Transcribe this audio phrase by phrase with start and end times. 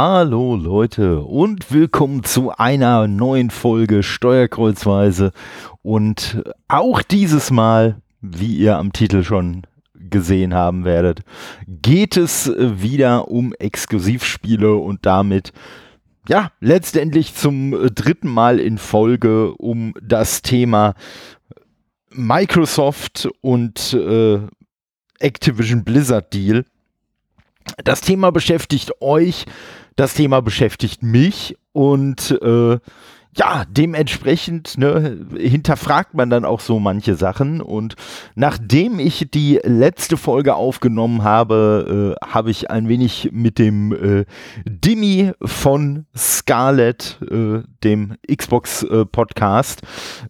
[0.00, 5.32] Hallo Leute und willkommen zu einer neuen Folge Steuerkreuzweise
[5.82, 9.62] und auch dieses Mal, wie ihr am Titel schon
[9.94, 11.22] gesehen haben werdet,
[11.66, 15.52] geht es wieder um Exklusivspiele und damit
[16.28, 20.94] ja, letztendlich zum dritten Mal in Folge um das Thema
[22.10, 24.38] Microsoft und äh,
[25.18, 26.64] Activision Blizzard Deal.
[27.82, 29.44] Das Thema beschäftigt euch,
[29.98, 32.78] das Thema beschäftigt mich und äh,
[33.36, 37.60] ja, dementsprechend ne, hinterfragt man dann auch so manche Sachen.
[37.60, 37.94] Und
[38.34, 44.24] nachdem ich die letzte Folge aufgenommen habe, äh, habe ich ein wenig mit dem äh,
[44.64, 49.82] Dimi von Scarlett, äh, dem Xbox-Podcast,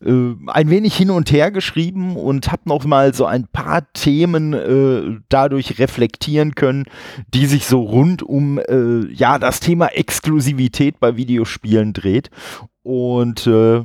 [0.05, 3.91] äh, äh, ein wenig hin und her geschrieben und habe noch mal so ein paar
[3.93, 6.85] Themen äh, dadurch reflektieren können,
[7.33, 8.61] die sich so rund um
[9.11, 12.31] ja das Thema Exklusivität bei Videospielen dreht.
[12.89, 13.85] Und äh,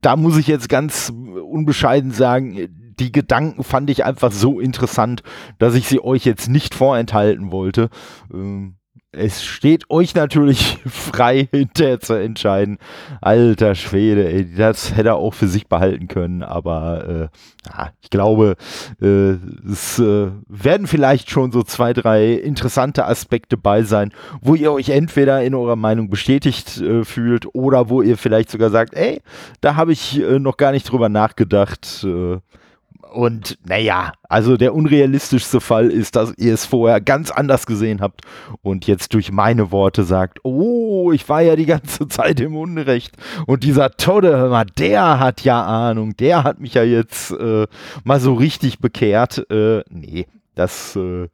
[0.00, 2.66] da muss ich jetzt ganz unbescheiden sagen,
[2.98, 5.22] die Gedanken fand ich einfach so interessant,
[5.60, 7.88] dass ich sie euch jetzt nicht vorenthalten wollte.
[8.34, 8.74] Ähm,
[9.12, 12.78] es steht euch natürlich frei, hinterher zu entscheiden.
[13.20, 18.56] Alter Schwede, ey, das hätte er auch für sich behalten können, aber äh, ich glaube,
[19.02, 19.36] äh,
[19.70, 24.90] es äh, werden vielleicht schon so zwei, drei interessante Aspekte bei sein, wo ihr euch
[24.90, 29.20] entweder in eurer Meinung bestätigt äh, fühlt oder wo ihr vielleicht sogar sagt, ey,
[29.60, 32.06] da habe ich äh, noch gar nicht drüber nachgedacht.
[33.12, 38.22] Und naja, also der unrealistischste Fall ist, dass ihr es vorher ganz anders gesehen habt
[38.62, 43.16] und jetzt durch meine Worte sagt, oh, ich war ja die ganze Zeit im Unrecht.
[43.46, 47.66] Und dieser Todde, der hat ja Ahnung, der hat mich ja jetzt äh,
[48.04, 49.50] mal so richtig bekehrt.
[49.50, 51.28] Äh, nee, das äh,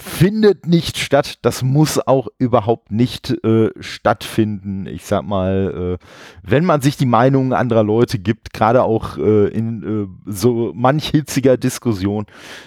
[0.00, 1.38] findet nicht statt.
[1.42, 4.86] Das muss auch überhaupt nicht äh, stattfinden.
[4.86, 6.04] Ich sag mal, äh,
[6.42, 11.08] wenn man sich die Meinungen anderer Leute gibt, gerade auch äh, in äh, so manch
[11.08, 12.26] hitziger Diskussion,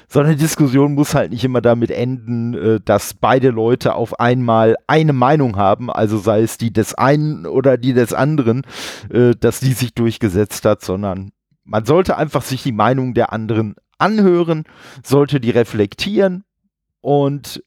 [0.09, 4.75] so eine Diskussion muss halt nicht immer damit enden, äh, dass beide Leute auf einmal
[4.87, 8.63] eine Meinung haben, also sei es die des einen oder die des anderen,
[9.09, 11.31] äh, dass die sich durchgesetzt hat, sondern
[11.63, 14.65] man sollte einfach sich die Meinung der anderen anhören,
[15.01, 16.43] sollte die reflektieren
[17.01, 17.63] und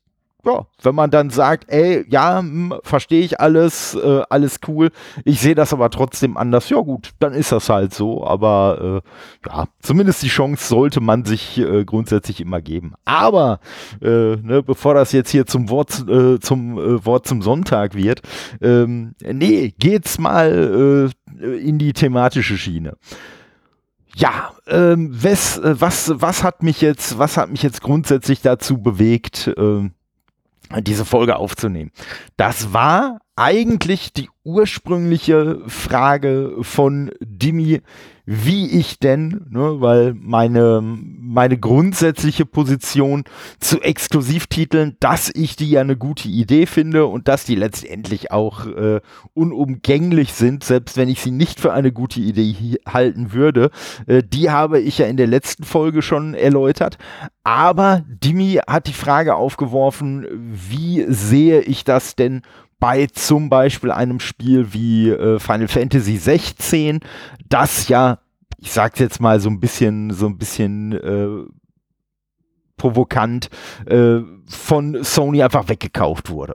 [0.46, 4.90] ja, wenn man dann sagt, ey, ja, hm, verstehe ich alles, äh, alles cool,
[5.24, 8.26] ich sehe das aber trotzdem anders, ja gut, dann ist das halt so.
[8.26, 12.92] Aber äh, ja, zumindest die Chance sollte man sich äh, grundsätzlich immer geben.
[13.04, 13.60] Aber
[14.02, 18.20] äh, ne, bevor das jetzt hier zum Wort äh, zum äh, Wort zum Sonntag wird,
[18.60, 22.96] ähm, nee, geht's mal in die thematische Schiene
[24.16, 28.78] ja, ähm, was, äh, was, was hat mich jetzt, was hat mich jetzt grundsätzlich dazu
[28.78, 29.92] bewegt, ähm,
[30.80, 31.90] diese Folge aufzunehmen?
[32.36, 37.80] Das war eigentlich die ursprüngliche Frage von Dimi,
[38.26, 43.24] wie ich denn, ne, weil meine, meine grundsätzliche Position
[43.58, 48.66] zu Exklusivtiteln, dass ich die ja eine gute Idee finde und dass die letztendlich auch
[48.66, 49.00] äh,
[49.34, 53.70] unumgänglich sind, selbst wenn ich sie nicht für eine gute Idee halten würde,
[54.06, 56.96] äh, die habe ich ja in der letzten Folge schon erläutert.
[57.42, 62.40] Aber Dimi hat die Frage aufgeworfen, wie sehe ich das denn
[62.78, 67.00] bei zum Beispiel einem Spiel wie äh, Final Fantasy 16,
[67.48, 68.18] das ja,
[68.58, 71.50] ich sag's jetzt mal so ein bisschen, so ein bisschen äh,
[72.76, 73.48] provokant,
[73.86, 76.54] äh, von Sony einfach weggekauft wurde.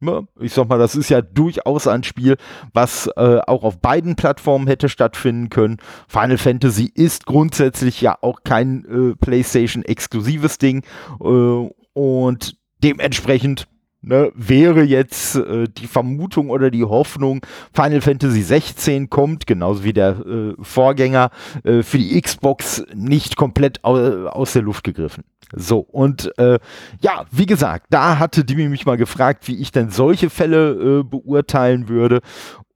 [0.00, 2.36] Ja, ich sag mal, das ist ja durchaus ein Spiel,
[2.72, 5.78] was äh, auch auf beiden Plattformen hätte stattfinden können.
[6.06, 10.84] Final Fantasy ist grundsätzlich ja auch kein äh, PlayStation-exklusives Ding
[11.20, 13.66] äh, und dementsprechend
[14.00, 19.92] Ne, wäre jetzt äh, die Vermutung oder die Hoffnung, Final Fantasy 16 kommt, genauso wie
[19.92, 21.30] der äh, Vorgänger,
[21.64, 23.96] äh, für die Xbox nicht komplett au
[24.28, 25.24] aus der Luft gegriffen.
[25.52, 26.58] So, und äh,
[27.00, 31.02] ja, wie gesagt, da hatte Dimi mich mal gefragt, wie ich denn solche Fälle äh,
[31.02, 32.20] beurteilen würde.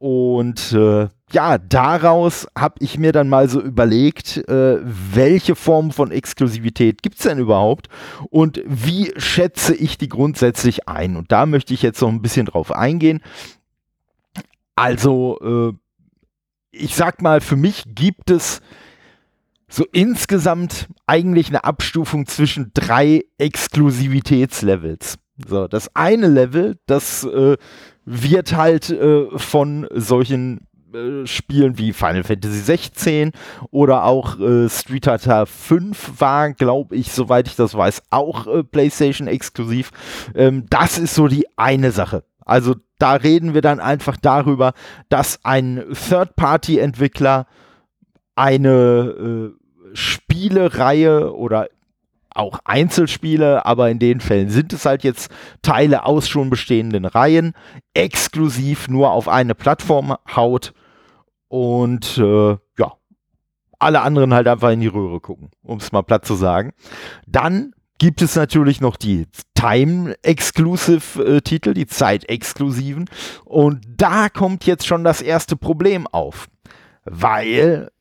[0.03, 6.11] Und äh, ja, daraus habe ich mir dann mal so überlegt, äh, welche Form von
[6.11, 7.87] Exklusivität gibt es denn überhaupt
[8.29, 11.15] und wie schätze ich die grundsätzlich ein?
[11.15, 13.21] Und da möchte ich jetzt noch ein bisschen drauf eingehen.
[14.75, 15.73] Also, äh,
[16.73, 18.61] ich sag mal, für mich gibt es
[19.69, 25.21] so insgesamt eigentlich eine Abstufung zwischen drei Exklusivitätslevels.
[25.47, 27.57] So, das eine Level, das äh,
[28.05, 33.33] wird halt äh, von solchen äh, Spielen wie Final Fantasy 16
[33.71, 38.63] oder auch äh, Street Fighter 5 war, glaube ich, soweit ich das weiß, auch äh,
[38.63, 39.91] PlayStation exklusiv.
[40.35, 42.25] Ähm, das ist so die eine Sache.
[42.45, 44.75] Also da reden wir dann einfach darüber,
[45.09, 47.47] dass ein Third-Party-Entwickler
[48.35, 51.69] eine äh, Spielereihe oder
[52.35, 55.31] auch Einzelspiele, aber in den Fällen sind es halt jetzt
[55.63, 57.55] Teile aus schon bestehenden Reihen,
[57.95, 60.73] exklusiv nur auf eine Plattform haut
[61.49, 62.93] und äh, ja,
[63.79, 66.73] alle anderen halt einfach in die Röhre gucken, um es mal platt zu sagen.
[67.27, 73.09] Dann gibt es natürlich noch die Time-Exclusive-Titel, äh, die Zeit-Exklusiven.
[73.45, 76.49] Und da kommt jetzt schon das erste Problem auf.
[77.05, 77.93] Weil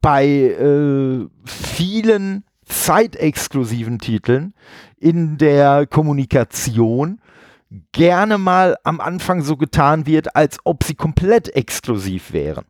[0.00, 4.54] bei äh, vielen zeitexklusiven Titeln
[4.98, 7.20] in der Kommunikation
[7.92, 12.64] gerne mal am Anfang so getan wird, als ob sie komplett exklusiv wären.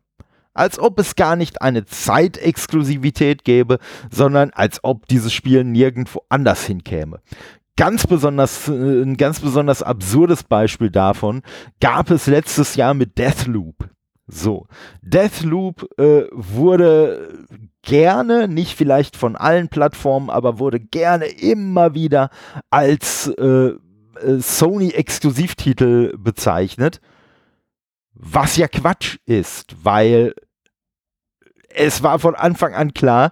[0.53, 3.79] Als ob es gar nicht eine Zeitexklusivität gäbe,
[4.11, 7.21] sondern als ob dieses Spiel nirgendwo anders hinkäme.
[7.75, 11.41] Ganz besonders, äh, ein ganz besonders absurdes Beispiel davon
[11.79, 13.89] gab es letztes Jahr mit Deathloop.
[14.27, 14.67] So,
[15.01, 17.45] Deathloop äh, wurde
[17.83, 22.29] gerne, nicht vielleicht von allen Plattformen, aber wurde gerne immer wieder
[22.71, 23.43] als äh,
[24.23, 26.99] äh, Sony-Exklusivtitel bezeichnet.
[28.13, 30.33] Was ja Quatsch ist, weil
[31.75, 33.31] es war von Anfang an klar,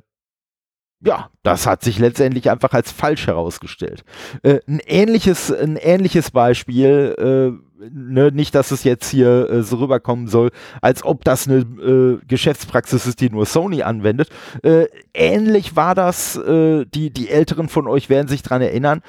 [1.02, 4.04] ja, das hat sich letztendlich einfach als falsch herausgestellt.
[4.42, 9.78] Äh, ein, ähnliches, ein ähnliches Beispiel, äh, ne, nicht, dass es jetzt hier äh, so
[9.78, 10.50] rüberkommen soll,
[10.82, 14.30] als ob das eine äh, Geschäftspraxis ist, die nur Sony anwendet.
[14.64, 19.02] Äh, ähnlich war das, äh, die, die Älteren von euch werden sich dran erinnern,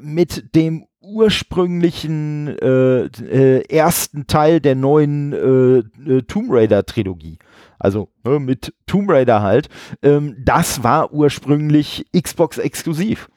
[0.00, 7.38] mit dem ursprünglichen ersten Teil der neuen Tomb Raider Trilogie
[7.82, 9.68] also ne, mit Tomb Raider halt,
[10.02, 13.28] ähm, das war ursprünglich Xbox exklusiv.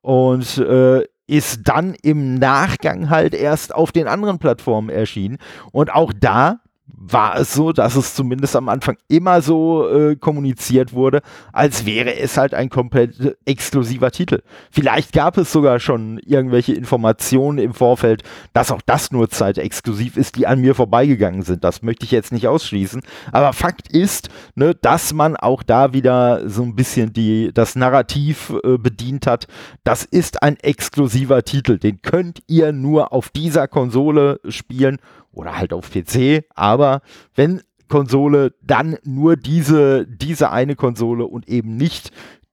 [0.00, 5.38] Und äh, ist dann im Nachgang halt erst auf den anderen Plattformen erschienen.
[5.70, 6.60] Und auch da
[6.94, 11.22] war es so, dass es zumindest am Anfang immer so äh, kommuniziert wurde,
[11.52, 14.42] als wäre es halt ein komplett exklusiver Titel.
[14.70, 18.22] Vielleicht gab es sogar schon irgendwelche Informationen im Vorfeld,
[18.52, 21.64] dass auch das nur zeitexklusiv ist, die an mir vorbeigegangen sind.
[21.64, 23.02] Das möchte ich jetzt nicht ausschließen.
[23.32, 28.52] Aber Fakt ist, ne, dass man auch da wieder so ein bisschen die, das Narrativ
[28.64, 29.46] äh, bedient hat.
[29.84, 31.78] Das ist ein exklusiver Titel.
[31.78, 34.98] Den könnt ihr nur auf dieser Konsole spielen
[35.32, 37.00] oder halt auf PC, aber
[37.34, 42.10] wenn Konsole, dann nur diese, diese eine Konsole und eben nicht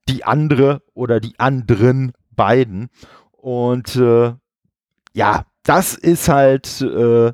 [0.09, 2.89] die andere oder die anderen beiden.
[3.31, 4.33] Und äh,
[5.13, 7.31] ja, das ist halt äh,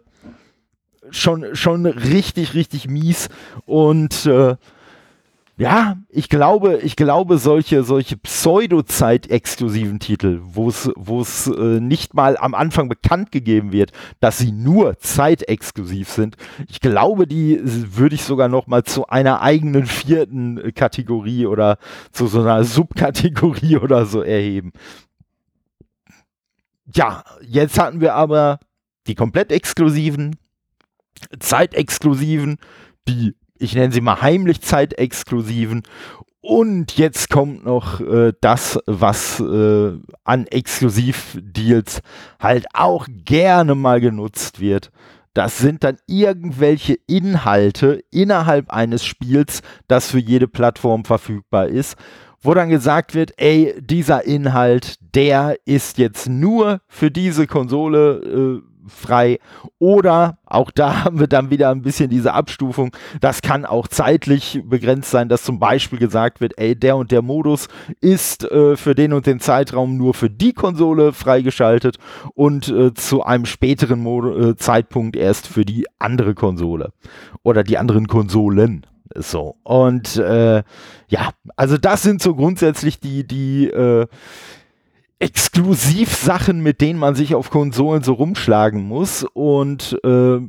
[1.09, 3.29] schon, schon richtig, richtig mies.
[3.65, 4.55] Und äh,
[5.57, 12.13] ja, ich glaube, ich glaube, solche, solche Pseudo-Zeit-exklusiven Titel, wo es, wo es äh, nicht
[12.13, 16.35] mal am Anfang bekannt gegeben wird, dass sie nur zeitexklusiv sind,
[16.67, 21.77] ich glaube, die würde ich sogar noch mal zu einer eigenen vierten Kategorie oder
[22.11, 24.73] zu so einer Subkategorie oder so erheben.
[26.93, 28.59] Ja, jetzt hatten wir aber
[29.07, 30.35] die komplett exklusiven,
[31.39, 32.57] zeitexklusiven,
[33.07, 35.83] die ich nenne sie mal heimlich zeitexklusiven.
[36.41, 39.93] Und jetzt kommt noch äh, das, was äh,
[40.23, 42.01] an Exklusivdeals
[42.39, 44.91] halt auch gerne mal genutzt wird.
[45.33, 51.97] Das sind dann irgendwelche Inhalte innerhalb eines Spiels, das für jede Plattform verfügbar ist,
[52.41, 58.74] wo dann gesagt wird, ey, dieser Inhalt, der ist jetzt nur für diese Konsole äh,
[58.87, 59.39] frei.
[59.79, 62.95] Oder auch da haben wir dann wieder ein bisschen diese Abstufung.
[63.21, 67.21] Das kann auch zeitlich begrenzt sein, dass zum Beispiel gesagt wird, ey, der und der
[67.21, 67.67] Modus
[68.01, 71.97] ist äh, für den und den Zeitraum nur für die Konsole freigeschaltet
[72.33, 76.91] und äh, zu einem späteren Mod äh, Zeitpunkt erst für die andere Konsole
[77.43, 78.85] oder die anderen Konsolen.
[79.13, 79.55] So.
[79.63, 80.63] Und äh,
[81.07, 84.07] ja, also das sind so grundsätzlich die, die äh,
[85.19, 89.25] Exklusivsachen, mit denen man sich auf Konsolen so rumschlagen muss.
[89.33, 90.39] Und äh,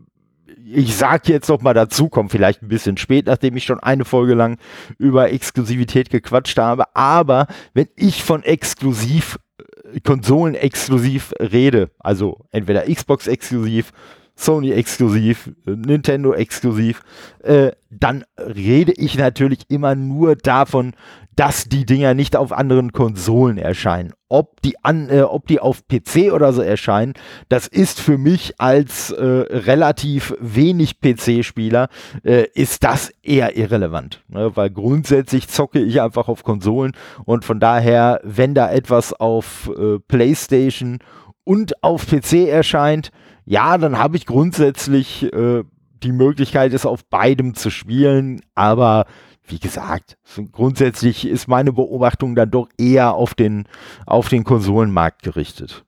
[0.65, 4.05] ich sag jetzt noch mal dazu, kommt vielleicht ein bisschen spät, nachdem ich schon eine
[4.05, 4.59] Folge lang
[4.99, 6.85] über Exklusivität gequatscht habe.
[6.95, 13.93] Aber wenn ich von exklusiv, äh, Konsolen exklusiv rede, also entweder Xbox exklusiv,
[14.39, 17.01] Sony exklusiv, Nintendo exklusiv,
[17.43, 20.93] äh, dann rede ich natürlich immer nur davon,
[21.37, 24.13] dass die Dinger nicht auf anderen Konsolen erscheinen.
[24.29, 27.13] Ob die, an, äh, ob die auf PC oder so erscheinen,
[27.49, 31.89] das ist für mich als äh, relativ wenig PC-Spieler,
[32.25, 34.25] äh, ist das eher irrelevant.
[34.29, 34.57] Ne?
[34.57, 36.93] Weil grundsätzlich zocke ich einfach auf Konsolen
[37.25, 40.99] und von daher, wenn da etwas auf äh, PlayStation
[41.45, 43.11] und auf PC erscheint,
[43.45, 45.63] ja, dann habe ich grundsätzlich äh,
[46.03, 49.07] die Möglichkeit, es auf beidem zu spielen, aber
[49.49, 50.17] wie gesagt,
[50.53, 53.65] grundsätzlich ist meine Beobachtung dann doch eher auf den,
[54.07, 55.85] auf den Konsolenmarkt gerichtet.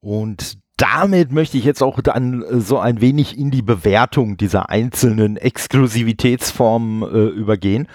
[0.00, 4.70] Und damit möchte ich jetzt auch dann äh, so ein wenig in die Bewertung dieser
[4.70, 7.88] einzelnen Exklusivitätsformen äh, übergehen.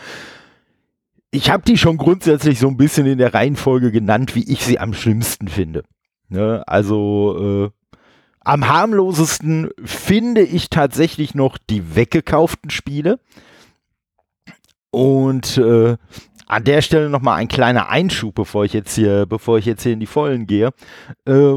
[1.32, 4.80] Ich habe die schon grundsätzlich so ein bisschen in der Reihenfolge genannt, wie ich sie
[4.80, 5.84] am schlimmsten finde.
[6.30, 6.62] Ne?
[6.68, 7.89] Also äh,
[8.42, 13.20] am harmlosesten finde ich tatsächlich noch die weggekauften Spiele.
[14.94, 15.98] Und äh,
[16.46, 19.94] an der Stelle nochmal ein kleiner Einschub, bevor ich jetzt hier, bevor ich jetzt hier
[19.94, 20.70] in die Vollen gehe.
[21.26, 21.56] Äh,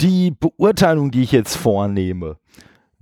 [0.00, 2.36] die Beurteilung, die ich jetzt vornehme,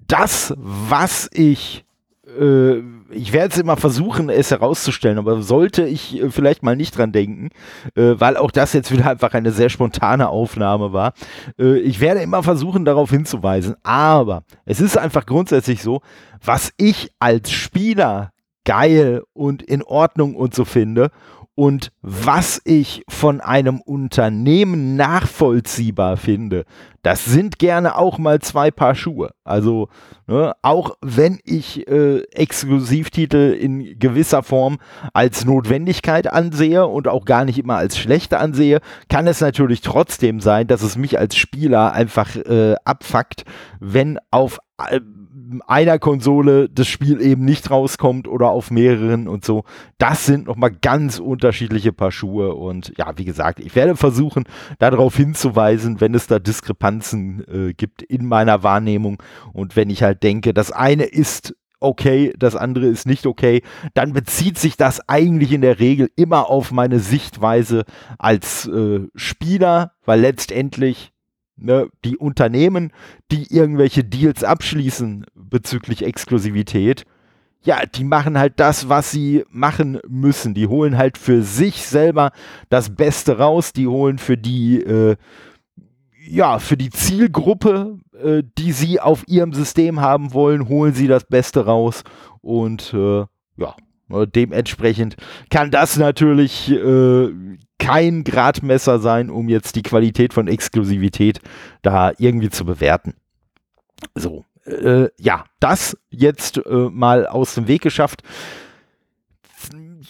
[0.08, 1.84] das, was ich
[2.26, 6.96] äh, ich werde es immer versuchen, es herauszustellen, aber sollte ich äh, vielleicht mal nicht
[6.96, 7.50] dran denken,
[7.94, 11.12] äh, weil auch das jetzt wieder einfach eine sehr spontane Aufnahme war.
[11.58, 16.00] Ich werde immer versuchen, darauf hinzuweisen, aber es ist einfach grundsätzlich so,
[16.42, 18.32] was ich als Spieler
[18.66, 21.10] geil und in Ordnung und so finde
[21.58, 26.66] und was ich von einem Unternehmen nachvollziehbar finde,
[27.02, 29.30] das sind gerne auch mal zwei Paar Schuhe.
[29.42, 29.88] Also
[30.26, 34.76] ne, auch wenn ich äh, Exklusivtitel in gewisser Form
[35.14, 40.40] als Notwendigkeit ansehe und auch gar nicht immer als schlechte ansehe, kann es natürlich trotzdem
[40.40, 43.44] sein, dass es mich als Spieler einfach äh, abfuckt,
[43.80, 44.58] wenn auf
[44.90, 45.00] äh,
[45.66, 49.64] einer Konsole das Spiel eben nicht rauskommt oder auf mehreren und so.
[49.98, 54.44] Das sind nochmal ganz unterschiedliche Paar Schuhe und ja, wie gesagt, ich werde versuchen,
[54.78, 59.22] darauf hinzuweisen, wenn es da Diskrepanzen äh, gibt in meiner Wahrnehmung
[59.52, 63.62] und wenn ich halt denke, das eine ist okay, das andere ist nicht okay,
[63.94, 67.84] dann bezieht sich das eigentlich in der Regel immer auf meine Sichtweise
[68.18, 71.12] als äh, Spieler, weil letztendlich
[71.56, 72.92] ne, die Unternehmen,
[73.30, 77.04] die irgendwelche Deals abschließen bezüglich Exklusivität,
[77.66, 80.54] ja, die machen halt das, was sie machen müssen.
[80.54, 82.30] Die holen halt für sich selber
[82.68, 83.72] das Beste raus.
[83.72, 85.16] Die holen für die, äh,
[86.28, 91.24] ja, für die Zielgruppe, äh, die sie auf ihrem System haben wollen, holen sie das
[91.24, 92.04] Beste raus.
[92.40, 93.24] Und äh,
[93.56, 93.74] ja,
[94.08, 95.16] dementsprechend
[95.50, 97.28] kann das natürlich äh,
[97.78, 101.40] kein Gradmesser sein, um jetzt die Qualität von Exklusivität
[101.82, 103.14] da irgendwie zu bewerten.
[104.14, 108.22] So, äh, ja, das jetzt äh, mal aus dem Weg geschafft.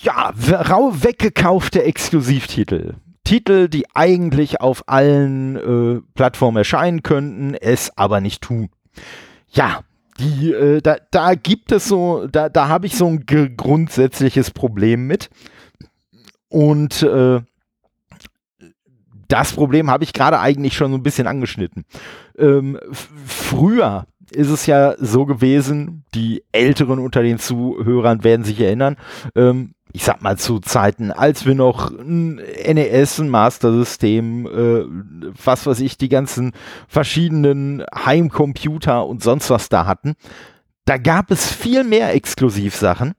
[0.03, 2.95] Ja, rau weggekaufte Exklusivtitel.
[3.25, 8.69] Titel, die eigentlich auf allen äh, Plattformen erscheinen könnten, es aber nicht tun.
[9.49, 9.81] Ja,
[10.19, 15.07] die, äh, da, da gibt es so, da, da habe ich so ein grundsätzliches Problem
[15.07, 15.31] mit.
[16.49, 17.41] Und äh,
[19.29, 21.85] das Problem habe ich gerade eigentlich schon so ein bisschen angeschnitten.
[22.39, 22.79] Ähm,
[23.27, 28.97] früher ist es ja so gewesen, die Älteren unter den Zuhörern werden sich erinnern,
[29.35, 35.67] ähm, ich sag mal zu Zeiten, als wir noch ein NES, ein Master-System, äh, was
[35.67, 36.53] weiß ich, die ganzen
[36.87, 40.13] verschiedenen Heimcomputer und sonst was da hatten,
[40.85, 43.15] da gab es viel mehr Exklusivsachen.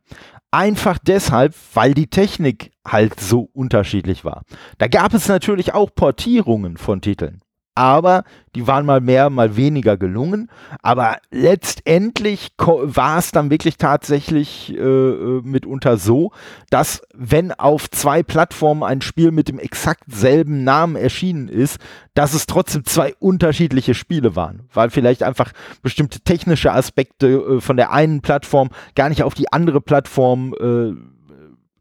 [0.52, 4.44] Einfach deshalb, weil die Technik halt so unterschiedlich war.
[4.78, 7.42] Da gab es natürlich auch Portierungen von Titeln
[7.78, 8.24] aber
[8.56, 10.50] die waren mal mehr, mal weniger gelungen.
[10.82, 16.32] Aber letztendlich war es dann wirklich tatsächlich äh, äh, mitunter so,
[16.72, 21.78] dass wenn auf zwei Plattformen ein Spiel mit dem exakt selben Namen erschienen ist,
[22.16, 25.52] dass es trotzdem zwei unterschiedliche Spiele waren, weil vielleicht einfach
[25.84, 31.17] bestimmte technische Aspekte äh, von der einen Plattform gar nicht auf die andere Plattform äh,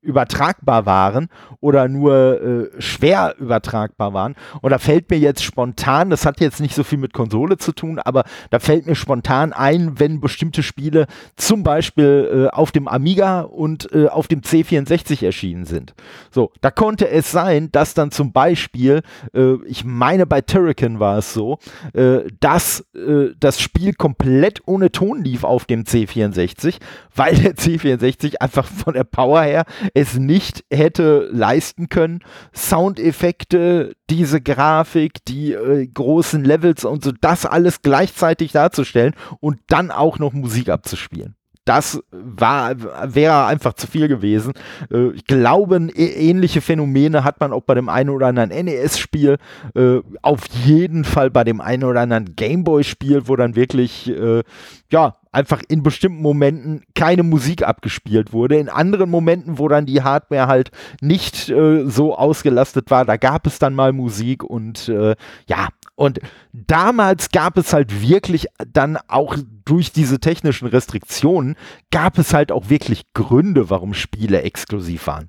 [0.07, 1.29] übertragbar waren
[1.61, 4.37] oder nur äh, schwer übertragbar waren.
[4.63, 7.73] Und da fällt mir jetzt spontan, das hat jetzt nicht so viel mit Konsole zu
[7.73, 12.89] tun, aber da fällt mir spontan ein, wenn bestimmte Spiele zum Beispiel äh, auf dem
[12.89, 15.95] Amiga und äh, auf dem C64 erschienen sind.
[16.31, 19.03] So, da konnte es sein, dass dann zum Beispiel,
[19.35, 21.59] äh, ich meine bei Turrican war es so,
[21.93, 26.77] äh, dass äh, das Spiel komplett ohne Ton lief auf dem C64,
[27.15, 29.65] weil der C64 einfach von der Power her
[29.97, 32.21] es nicht hätte leisten können,
[32.55, 39.91] Soundeffekte, diese Grafik, die äh, großen Levels und so, das alles gleichzeitig darzustellen und dann
[39.91, 41.35] auch noch Musik abzuspielen
[41.67, 42.77] das war,
[43.13, 44.53] wäre einfach zu viel gewesen.
[44.91, 49.37] Äh, ich glaube, ähnliche Phänomene hat man auch bei dem einen oder anderen NES-Spiel,
[49.75, 54.45] äh, auf jeden Fall bei dem einen oder anderen Gameboy-Spiel, wo dann wirklich, äh,
[54.93, 58.57] ja, einfach in bestimmten Momenten keine Musik abgespielt wurde.
[58.57, 60.71] In anderen Momenten, wo dann die Hardware halt
[61.03, 65.15] nicht äh, so ausgelastet war, da gab es dann mal Musik und äh,
[65.47, 66.21] ja, und
[66.53, 71.57] damals gab es halt wirklich dann auch durch diese technischen Restriktionen,
[71.91, 75.29] gab es halt auch wirklich Gründe, warum Spiele exklusiv waren.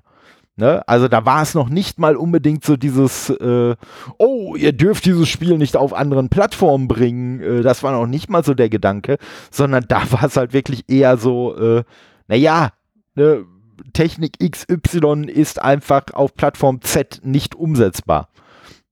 [0.58, 0.82] Ne?
[0.88, 3.76] Also da war es noch nicht mal unbedingt so dieses, äh,
[4.18, 7.40] oh, ihr dürft dieses Spiel nicht auf anderen Plattformen bringen.
[7.40, 9.18] Äh, das war noch nicht mal so der Gedanke,
[9.52, 11.84] sondern da war es halt wirklich eher so, äh,
[12.26, 12.72] naja,
[13.14, 13.44] ne,
[13.92, 18.28] Technik XY ist einfach auf Plattform Z nicht umsetzbar.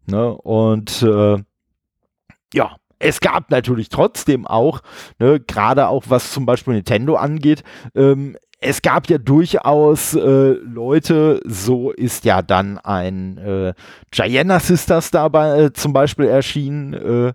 [0.06, 0.34] Ne?
[0.34, 1.38] Und äh,
[2.54, 4.82] ja, es gab natürlich trotzdem auch,
[5.18, 7.64] ne, gerade auch was zum Beispiel Nintendo angeht,
[7.96, 13.74] ähm, es gab ja durchaus äh, Leute, so ist ja dann ein äh,
[14.10, 17.32] Gianna Sisters dabei äh, zum Beispiel erschienen, äh,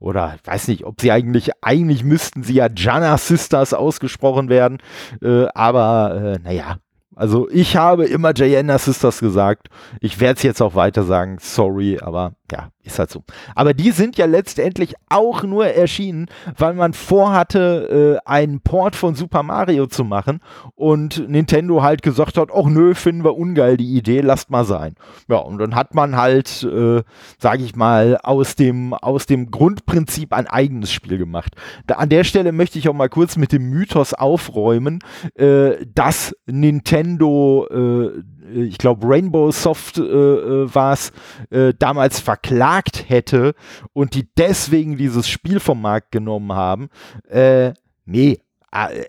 [0.00, 4.78] oder ich weiß nicht, ob sie eigentlich, eigentlich müssten sie ja Jana Sisters ausgesprochen werden,
[5.22, 6.76] äh, aber äh, naja,
[7.16, 9.68] also ich habe immer Gianna Sisters gesagt.
[10.00, 11.38] Ich werde es jetzt auch weiter sagen.
[11.40, 13.24] Sorry, aber ja, ist halt so.
[13.54, 16.26] Aber die sind ja letztendlich auch nur erschienen,
[16.56, 20.40] weil man vorhatte, äh, einen Port von Super Mario zu machen
[20.74, 24.94] und Nintendo halt gesagt hat, ach nö, finden wir ungeil die Idee, lasst mal sein.
[25.28, 27.02] Ja, und dann hat man halt, äh,
[27.38, 31.54] sage ich mal, aus dem, aus dem Grundprinzip ein eigenes Spiel gemacht.
[31.86, 35.00] Da, an der Stelle möchte ich auch mal kurz mit dem Mythos aufräumen,
[35.34, 41.12] äh, dass Nintendo äh, ich glaube Rainbow Soft äh, äh war es,
[41.50, 43.54] äh, damals verklagt hätte
[43.92, 46.88] und die deswegen dieses Spiel vom Markt genommen haben.
[47.28, 47.72] Äh,
[48.04, 48.40] nee,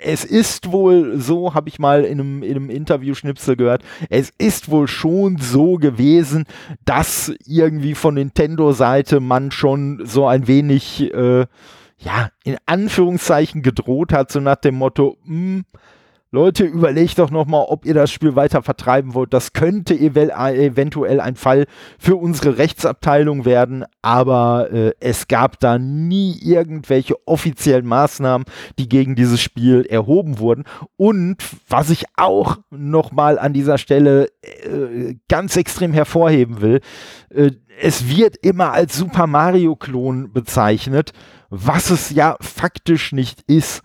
[0.04, 4.70] es ist wohl so, habe ich mal in einem, in einem Interview-Schnipsel gehört, es ist
[4.70, 6.46] wohl schon so gewesen,
[6.86, 11.48] dass irgendwie von Nintendo-Seite man schon so ein wenig, äh,
[11.98, 15.66] ja, in Anführungszeichen gedroht hat, so nach dem Motto, mh, hm,
[16.36, 19.34] Leute, überlegt doch nochmal, ob ihr das Spiel weiter vertreiben wollt.
[19.34, 21.66] Das könnte eventuell ein Fall
[21.98, 28.46] für unsere Rechtsabteilung werden, aber äh, es gab da nie irgendwelche offiziellen Maßnahmen,
[28.78, 30.66] die gegen dieses Spiel erhoben wurden.
[30.98, 31.38] Und
[31.70, 36.82] was ich auch nochmal an dieser Stelle äh, ganz extrem hervorheben will,
[37.30, 41.14] äh, es wird immer als Super Mario-Klon bezeichnet,
[41.50, 43.84] was es ja faktisch nicht ist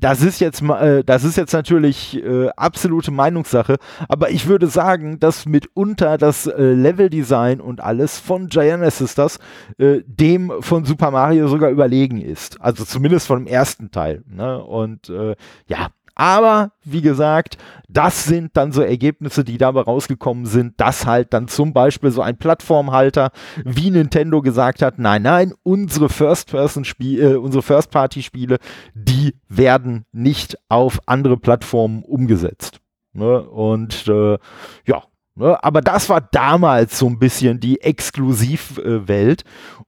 [0.00, 3.76] das ist jetzt äh, das ist jetzt natürlich äh, absolute Meinungssache,
[4.08, 9.38] aber ich würde sagen, dass mitunter das äh, Leveldesign und alles von Giant Sisters
[9.78, 12.60] äh, dem von Super Mario sogar überlegen ist.
[12.60, 14.22] Also zumindest von dem ersten Teil.
[14.26, 14.62] Ne?
[14.62, 15.88] Und äh, ja,
[16.22, 17.58] aber wie gesagt,
[17.88, 22.22] das sind dann so Ergebnisse, die dabei rausgekommen sind, dass halt dann zum Beispiel so
[22.22, 23.32] ein Plattformhalter
[23.64, 28.58] wie Nintendo gesagt hat, nein, nein, unsere First-Person-Spiele, äh, unsere First-Party-Spiele,
[28.94, 32.78] die werden nicht auf andere Plattformen umgesetzt.
[33.14, 33.42] Ne?
[33.42, 34.38] Und äh,
[34.86, 35.02] ja,
[35.34, 39.44] Ne, aber das war damals so ein bisschen die Exklusivwelt.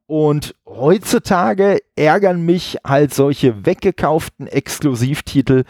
[0.07, 5.65] Und heutzutage ärgern mich halt solche weggekauften Exklusivtitel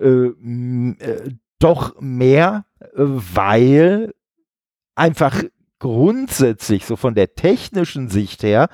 [0.00, 4.12] äh, äh, doch mehr, äh, weil
[4.94, 5.42] einfach
[5.78, 8.68] grundsätzlich so von der technischen Sicht her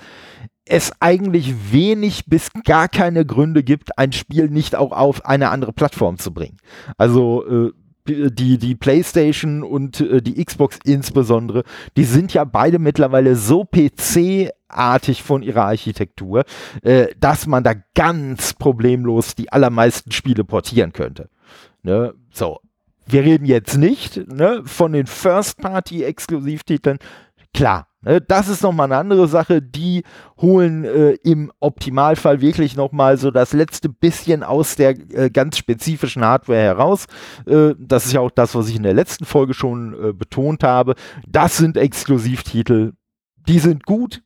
[0.69, 5.73] es eigentlich wenig bis gar keine Gründe gibt, ein Spiel nicht auch auf eine andere
[5.73, 6.59] Plattform zu bringen.
[6.99, 7.73] Also äh,
[8.09, 11.65] die, die PlayStation und äh, die Xbox insbesondere,
[11.97, 16.45] die sind ja beide mittlerweile so PC-artig von ihrer Architektur,
[16.83, 21.29] äh, dass man da ganz problemlos die allermeisten Spiele portieren könnte.
[21.83, 22.15] Ne?
[22.31, 22.61] So,
[23.07, 26.99] wir reden jetzt nicht ne, von den First-Party-Exklusivtiteln.
[27.55, 29.61] Klar, das ist nochmal eine andere Sache.
[29.61, 30.05] Die
[30.41, 36.25] holen äh, im Optimalfall wirklich nochmal so das letzte bisschen aus der äh, ganz spezifischen
[36.25, 37.07] Hardware heraus.
[37.47, 40.63] Äh, das ist ja auch das, was ich in der letzten Folge schon äh, betont
[40.63, 40.95] habe.
[41.27, 42.93] Das sind Exklusivtitel.
[43.49, 44.23] Die sind gut.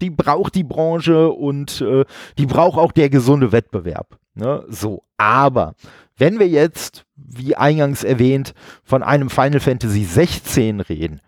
[0.00, 2.04] Die braucht die Branche und äh,
[2.38, 4.18] die braucht auch der gesunde Wettbewerb.
[4.34, 4.64] Ne?
[4.68, 5.74] So, aber
[6.18, 8.52] wenn wir jetzt, wie eingangs erwähnt,
[8.84, 11.20] von einem Final Fantasy 16 reden,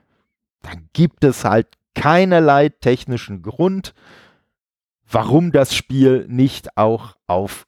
[0.62, 3.92] dann gibt es halt keinerlei technischen Grund,
[5.10, 7.66] warum das Spiel nicht auch auf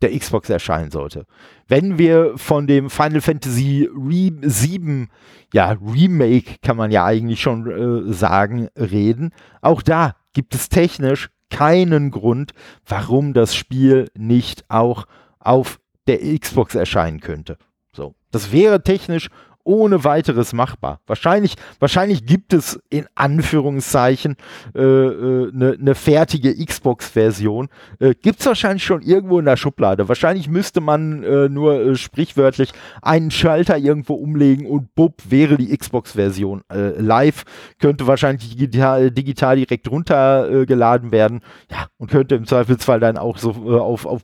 [0.00, 1.26] der Xbox erscheinen sollte.
[1.68, 5.10] Wenn wir von dem Final Fantasy Re 7,
[5.52, 11.28] ja, Remake kann man ja eigentlich schon äh, sagen, reden, auch da gibt es technisch
[11.50, 12.52] keinen Grund,
[12.86, 15.06] warum das Spiel nicht auch
[15.38, 17.58] auf der Xbox erscheinen könnte.
[17.92, 19.28] So, das wäre technisch
[19.64, 21.00] ohne weiteres machbar.
[21.06, 24.36] Wahrscheinlich, wahrscheinlich gibt es in Anführungszeichen
[24.74, 27.68] eine äh, äh, ne, ne fertige Xbox-Version.
[27.98, 30.08] Äh, gibt es wahrscheinlich schon irgendwo in der Schublade.
[30.08, 35.76] Wahrscheinlich müsste man äh, nur äh, sprichwörtlich einen Schalter irgendwo umlegen und bub wäre die
[35.76, 37.44] Xbox-Version äh, live.
[37.78, 41.40] Könnte wahrscheinlich digital, digital direkt runtergeladen werden.
[41.70, 44.22] Ja, und könnte im Zweifelsfall dann auch so auf, auf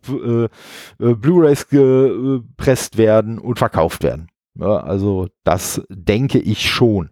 [0.98, 4.28] Blu-rays gepresst werden und verkauft werden.
[4.58, 7.10] Ja, also das denke ich schon.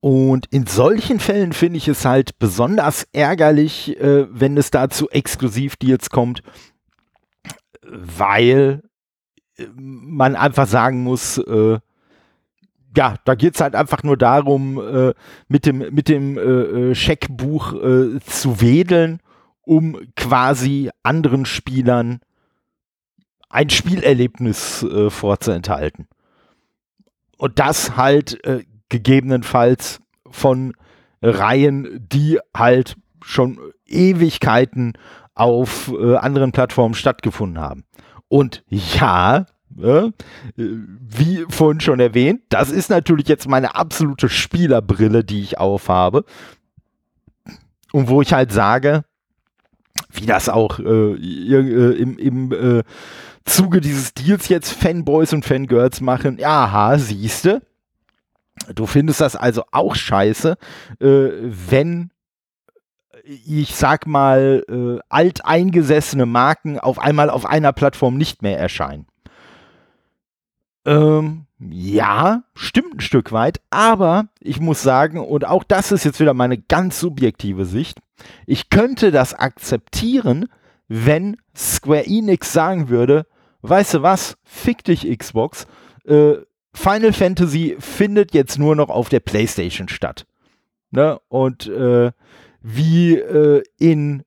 [0.00, 5.10] Und in solchen Fällen finde ich es halt besonders ärgerlich, äh, wenn es da zu
[5.10, 6.42] Exklusivdeals kommt,
[7.86, 8.82] weil
[9.58, 11.78] äh, man einfach sagen muss, äh,
[12.96, 15.14] ja, da geht es halt einfach nur darum, äh,
[15.48, 17.74] mit dem, mit dem äh, äh, Scheckbuch
[18.26, 19.20] zu wedeln,
[19.62, 22.20] um quasi anderen Spielern
[23.50, 26.06] ein Spielerlebnis äh, vorzuenthalten.
[27.36, 30.74] Und das halt äh, gegebenenfalls von
[31.20, 34.94] Reihen, die halt schon Ewigkeiten
[35.34, 37.84] auf äh, anderen Plattformen stattgefunden haben.
[38.28, 39.46] Und ja,
[39.78, 40.10] äh,
[40.56, 46.24] wie vorhin schon erwähnt, das ist natürlich jetzt meine absolute Spielerbrille, die ich aufhabe.
[47.92, 49.04] Und wo ich halt sage,
[50.12, 52.82] wie das auch äh, äh im, im äh,
[53.50, 57.62] Zuge dieses Deals jetzt Fanboys und Fangirls machen, aha, siehste,
[58.74, 60.56] du findest das also auch scheiße,
[61.00, 62.10] äh, wenn
[63.46, 69.06] ich sag mal, äh, alteingesessene Marken auf einmal auf einer Plattform nicht mehr erscheinen.
[70.84, 76.20] Ähm, ja, stimmt ein Stück weit, aber ich muss sagen, und auch das ist jetzt
[76.20, 77.98] wieder meine ganz subjektive Sicht,
[78.46, 80.46] ich könnte das akzeptieren,
[80.88, 83.26] wenn Square Enix sagen würde,
[83.62, 85.66] weißt du was, fick dich Xbox,
[86.06, 86.34] äh,
[86.72, 90.26] Final Fantasy findet jetzt nur noch auf der PlayStation statt.
[90.90, 91.18] Ne?
[91.28, 92.12] Und äh,
[92.62, 94.22] wie äh, in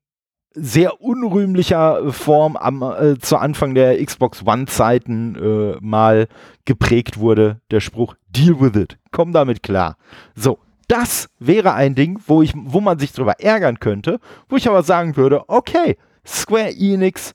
[0.56, 6.28] sehr unrühmlicher Form am, äh, zu Anfang der Xbox One-Zeiten äh, mal
[6.66, 9.98] geprägt wurde, der Spruch, deal with it, komm damit klar.
[10.36, 14.68] So, das wäre ein Ding, wo, ich, wo man sich drüber ärgern könnte, wo ich
[14.68, 17.34] aber sagen würde, okay, Square Enix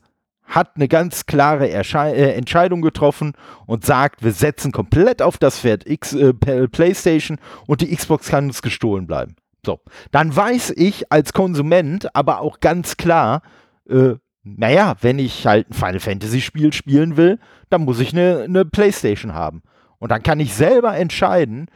[0.49, 3.33] hat eine ganz klare Erschei äh, Entscheidung getroffen
[3.67, 8.47] und sagt, wir setzen komplett auf das Pferd X, äh, PlayStation und die Xbox kann
[8.47, 9.35] uns gestohlen bleiben.
[9.65, 9.79] So,
[10.11, 13.43] dann weiß ich als Konsument aber auch ganz klar,
[13.89, 18.43] äh, naja, wenn ich halt ein Final Fantasy Spiel spielen will, dann muss ich eine,
[18.43, 19.61] eine PlayStation haben.
[19.99, 21.67] Und dann kann ich selber entscheiden,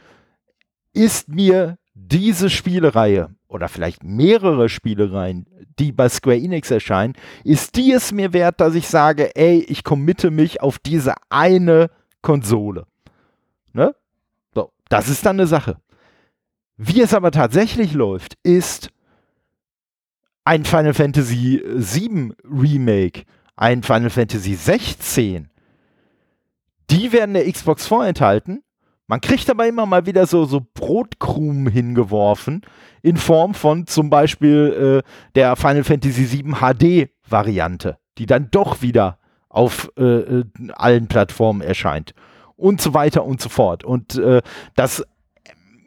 [0.92, 5.46] ist mir diese Spielereihe oder vielleicht mehrere Spielereien,
[5.78, 9.84] die bei Square Enix erscheinen, ist die es mir wert, dass ich sage, ey, ich
[9.84, 11.90] committe mich auf diese eine
[12.22, 12.86] Konsole.
[13.72, 13.94] Ne?
[14.54, 15.76] So, das ist dann eine Sache.
[16.76, 18.90] Wie es aber tatsächlich läuft, ist
[20.44, 23.22] ein Final Fantasy VII Remake,
[23.56, 25.48] ein Final Fantasy 16.
[26.90, 28.63] Die werden der Xbox vorenthalten
[29.14, 32.62] man kriegt aber immer mal wieder so, so Brotkrumen hingeworfen
[33.00, 39.20] in Form von zum Beispiel äh, der Final Fantasy VII HD-Variante, die dann doch wieder
[39.48, 42.12] auf äh, äh, allen Plattformen erscheint
[42.56, 43.84] und so weiter und so fort.
[43.84, 44.42] Und äh,
[44.74, 45.06] das,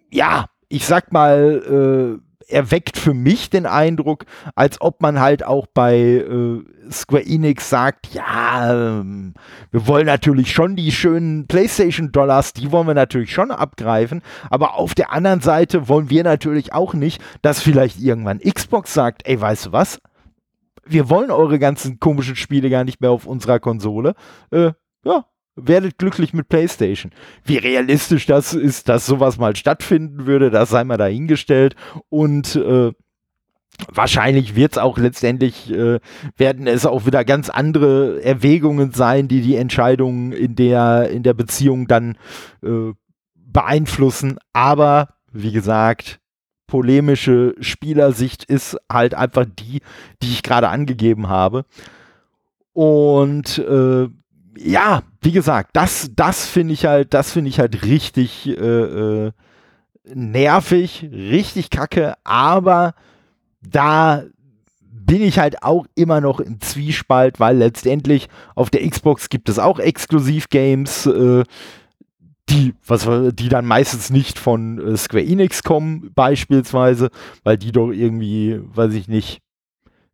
[0.10, 5.68] ja, ich sag mal, äh, erweckt für mich den Eindruck, als ob man halt auch
[5.68, 9.34] bei äh, Square Enix sagt, ja, ähm,
[9.72, 14.96] wir wollen natürlich schon die schönen PlayStation-Dollars, die wollen wir natürlich schon abgreifen, aber auf
[14.96, 19.68] der anderen Seite wollen wir natürlich auch nicht, dass vielleicht irgendwann Xbox sagt, ey, weißt
[19.68, 20.00] du was?
[20.86, 24.16] Wir wollen eure ganzen komischen Spiele gar nicht mehr auf unserer Konsole.
[24.52, 24.72] Äh,
[25.04, 25.26] ja,
[25.58, 27.12] werdet glücklich mit PlayStation.
[27.44, 31.76] Wie realistisch das ist, dass sowas mal stattfinden würde, das sei mal dahingestellt.
[32.10, 32.94] Und äh,
[33.92, 36.00] wahrscheinlich wird es auch letztendlich, äh,
[36.38, 41.34] werden es auch wieder ganz andere Erwägungen sein, die die Entscheidungen in der, in der
[41.34, 42.18] Beziehung dann
[42.64, 42.94] äh,
[43.36, 44.38] beeinflussen.
[44.54, 46.20] Aber wie gesagt,
[46.68, 49.82] polemische Spielersicht ist halt einfach die,
[50.22, 51.66] die ich gerade angegeben habe.
[52.74, 54.08] Und äh,
[54.60, 59.32] ja, wie gesagt, das, das finde ich halt, das finde ich halt richtig äh, äh,
[60.14, 62.94] nervig, richtig kacke, aber
[63.62, 64.24] da
[65.08, 69.58] bin ich halt auch immer noch im Zwiespalt, weil letztendlich auf der Xbox gibt es
[69.58, 71.44] auch Exklusiv-Games, äh,
[72.50, 77.10] die, was, die dann meistens nicht von äh, Square Enix kommen, beispielsweise,
[77.44, 79.42] weil die doch irgendwie, weiß ich nicht,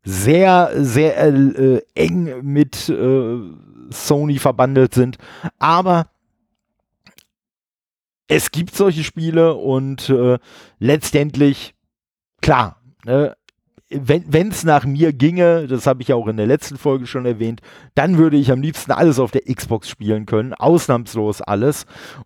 [0.03, 3.37] sehr, sehr äh, eng mit äh,
[3.89, 5.17] Sony verbandelt sind.
[5.59, 6.07] Aber
[8.27, 10.39] es gibt solche Spiele und äh,
[10.79, 11.75] letztendlich,
[12.41, 13.35] klar, ne,
[13.95, 17.25] wenn es nach mir ginge, das habe ich ja auch in der letzten Folge schon
[17.25, 17.61] erwähnt,
[17.95, 21.85] dann würde ich am liebsten alles auf der Xbox spielen können, ausnahmslos alles.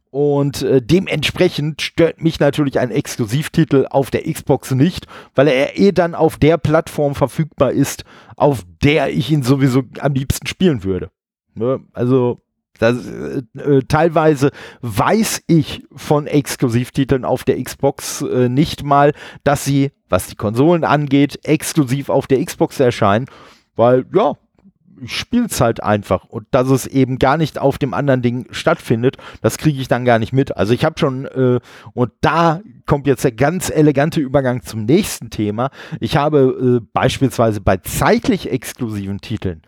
[0.09, 5.91] Und äh, dementsprechend stört mich natürlich ein Exklusivtitel auf der Xbox nicht, weil er eh
[5.91, 8.03] dann auf der Plattform verfügbar ist,
[8.35, 11.09] auf der ich ihn sowieso am liebsten spielen würde.
[11.55, 11.81] Ne?
[11.93, 12.41] Also
[12.77, 19.13] das, äh, äh, teilweise weiß ich von Exklusivtiteln auf der Xbox äh, nicht mal,
[19.43, 23.25] dass sie, was die Konsolen angeht, exklusiv auf der Xbox erscheinen,
[23.75, 24.33] weil ja,
[25.01, 28.47] ich spiele es halt einfach und dass es eben gar nicht auf dem anderen Ding
[28.51, 30.57] stattfindet, das kriege ich dann gar nicht mit.
[30.57, 31.59] Also ich habe schon, äh,
[31.93, 35.69] und da kommt jetzt der ganz elegante Übergang zum nächsten Thema.
[35.99, 39.61] Ich habe äh, beispielsweise bei zeitlich exklusiven Titeln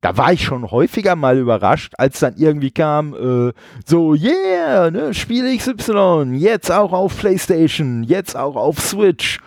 [0.00, 3.52] da war ich schon häufiger mal überrascht, als dann irgendwie kam, äh,
[3.84, 9.40] so, yeah, ne, Spiel XY, jetzt auch auf PlayStation, jetzt auch auf Switch.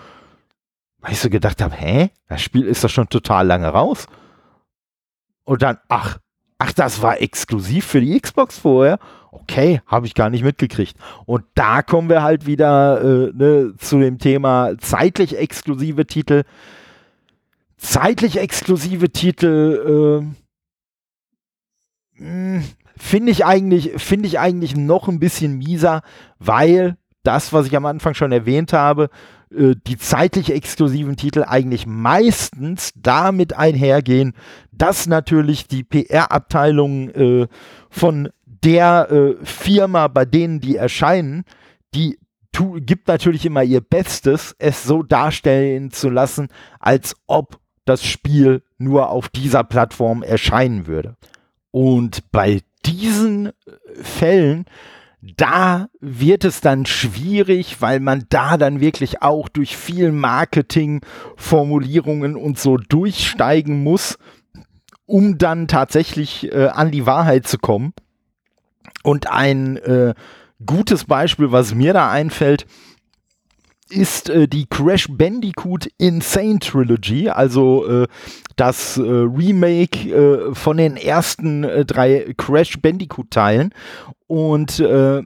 [0.99, 4.07] Weil ich so gedacht habe, hä, das Spiel ist doch schon total lange raus.
[5.45, 6.19] Und dann, ach,
[6.57, 8.99] ach, das war exklusiv für die Xbox vorher.
[9.31, 10.97] Okay, habe ich gar nicht mitgekriegt.
[11.25, 16.43] Und da kommen wir halt wieder äh, ne, zu dem Thema zeitlich exklusive Titel.
[17.79, 20.21] Zeitlich exklusive Titel,
[22.19, 22.61] äh,
[22.97, 26.01] finde ich eigentlich, finde ich eigentlich noch ein bisschen mieser,
[26.37, 29.09] weil das, was ich am Anfang schon erwähnt habe,
[29.55, 34.33] äh, die zeitlich exklusiven Titel eigentlich meistens damit einhergehen,
[34.71, 37.47] dass natürlich die PR-Abteilung äh,
[37.89, 41.45] von der äh, Firma, bei denen die erscheinen,
[41.95, 42.19] die
[42.51, 47.59] gibt natürlich immer ihr Bestes, es so darstellen zu lassen, als ob
[47.89, 51.15] das Spiel nur auf dieser Plattform erscheinen würde.
[51.71, 53.52] Und bei diesen äh,
[54.02, 54.65] Fällen,
[55.21, 61.02] da wird es dann schwierig, weil man da dann wirklich auch durch viel Marketing,
[61.36, 64.17] Formulierungen und so durchsteigen muss,
[65.06, 67.93] um dann tatsächlich äh, an die Wahrheit zu kommen.
[69.04, 70.13] Und ein äh,
[70.65, 72.65] gutes Beispiel, was mir da einfällt,
[73.89, 78.08] ist äh, die Crash Bandicoot Insane Trilogy, also äh,
[78.56, 83.73] das äh, Remake äh, von den ersten äh, drei Crash Bandicoot Teilen.
[84.28, 85.23] Und äh,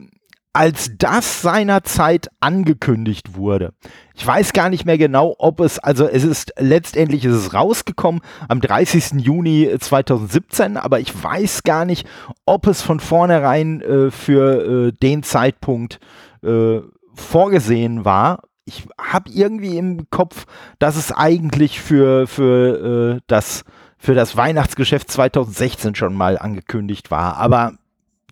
[0.54, 3.74] als das seinerzeit angekündigt wurde.
[4.14, 8.20] Ich weiß gar nicht mehr genau, ob es, also es ist letztendlich ist es rausgekommen
[8.48, 9.20] am 30.
[9.20, 12.06] Juni 2017, aber ich weiß gar nicht,
[12.46, 15.98] ob es von vornherein äh, für äh, den Zeitpunkt
[16.44, 16.78] äh,
[17.14, 20.46] vorgesehen war ich habe irgendwie im Kopf,
[20.78, 23.64] dass es eigentlich für, für, äh, das,
[23.98, 27.36] für das Weihnachtsgeschäft 2016 schon mal angekündigt war.
[27.36, 27.74] Aber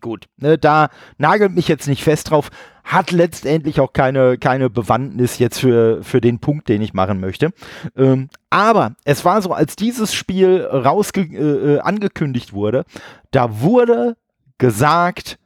[0.00, 2.50] gut, ne, da nagelt mich jetzt nicht fest drauf.
[2.84, 7.52] Hat letztendlich auch keine, keine Bewandtnis jetzt für, für den Punkt, den ich machen möchte.
[7.96, 12.84] Ähm, aber es war so, als dieses Spiel rausge äh, äh angekündigt wurde,
[13.30, 14.16] da wurde
[14.58, 15.38] gesagt,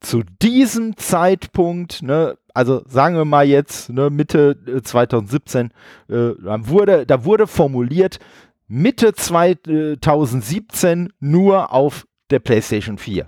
[0.00, 5.72] zu diesem Zeitpunkt, ne, also sagen wir mal jetzt ne, Mitte 2017,
[6.08, 8.18] äh, äh, wurde, da wurde formuliert,
[8.66, 13.26] Mitte 2017 nur auf der PlayStation 4.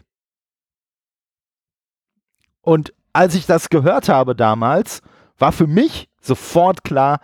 [2.62, 5.02] Und als ich das gehört habe damals,
[5.36, 7.20] war für mich sofort klar,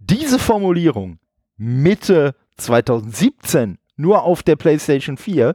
[0.00, 1.20] diese Formulierung
[1.56, 5.54] Mitte 2017 nur auf der PlayStation 4,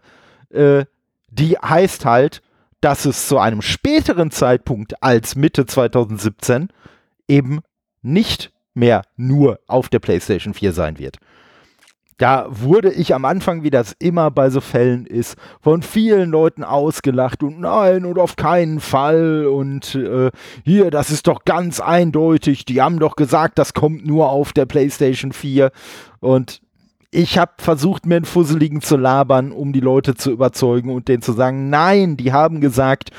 [0.52, 0.86] äh,
[1.32, 2.42] die heißt halt,
[2.82, 6.70] dass es zu einem späteren Zeitpunkt als Mitte 2017
[7.28, 7.60] eben
[8.02, 11.18] nicht mehr nur auf der PlayStation 4 sein wird.
[12.18, 16.64] da wurde ich am Anfang, wie das immer bei so Fällen ist, von vielen Leuten
[16.64, 20.30] ausgelacht und nein und auf keinen Fall und äh,
[20.64, 24.68] hier, das ist doch ganz eindeutig, die haben doch gesagt, das kommt nur auf der
[24.68, 25.72] PlayStation 4
[26.20, 26.62] und
[27.12, 31.22] ich habe versucht, mir einen Fusseligen zu labern, um die Leute zu überzeugen und denen
[31.22, 33.12] zu sagen, nein, die haben gesagt,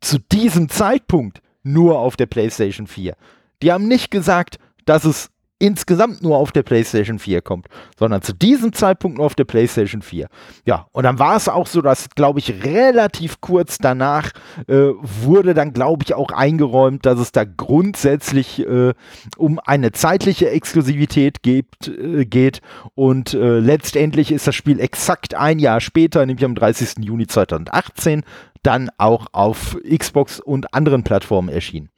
[0.00, 3.16] zu diesem Zeitpunkt nur auf der PlayStation 4.
[3.62, 7.66] Die haben nicht gesagt, dass es insgesamt nur auf der PlayStation 4 kommt,
[7.98, 10.28] sondern zu diesem Zeitpunkt nur auf der PlayStation 4.
[10.66, 14.32] Ja, und dann war es auch so, dass, glaube ich, relativ kurz danach
[14.68, 18.92] äh, wurde dann, glaube ich, auch eingeräumt, dass es da grundsätzlich äh,
[19.36, 22.60] um eine zeitliche Exklusivität gibt, äh, geht.
[22.94, 27.04] Und äh, letztendlich ist das Spiel exakt ein Jahr später, nämlich am 30.
[27.04, 28.24] Juni 2018,
[28.62, 31.88] dann auch auf Xbox und anderen Plattformen erschienen.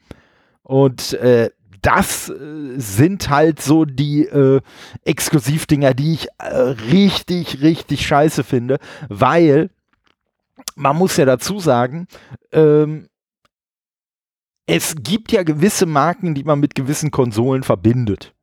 [0.62, 1.48] Und äh,
[1.82, 4.60] das äh, sind halt so die äh,
[5.04, 6.54] Exklusivdinger, die ich äh,
[6.90, 9.70] richtig, richtig scheiße finde, weil
[10.76, 12.06] man muss ja dazu sagen,
[12.52, 13.08] ähm,
[14.66, 18.34] es gibt ja gewisse Marken, die man mit gewissen Konsolen verbindet.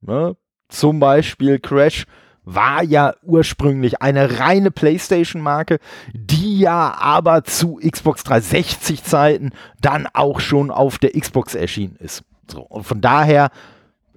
[0.00, 0.36] Ne?
[0.68, 2.06] Zum Beispiel Crash
[2.44, 5.78] war ja ursprünglich eine reine PlayStation-Marke,
[6.12, 12.22] die ja aber zu Xbox 360-Zeiten dann auch schon auf der Xbox erschienen ist.
[12.50, 13.50] So, und von daher,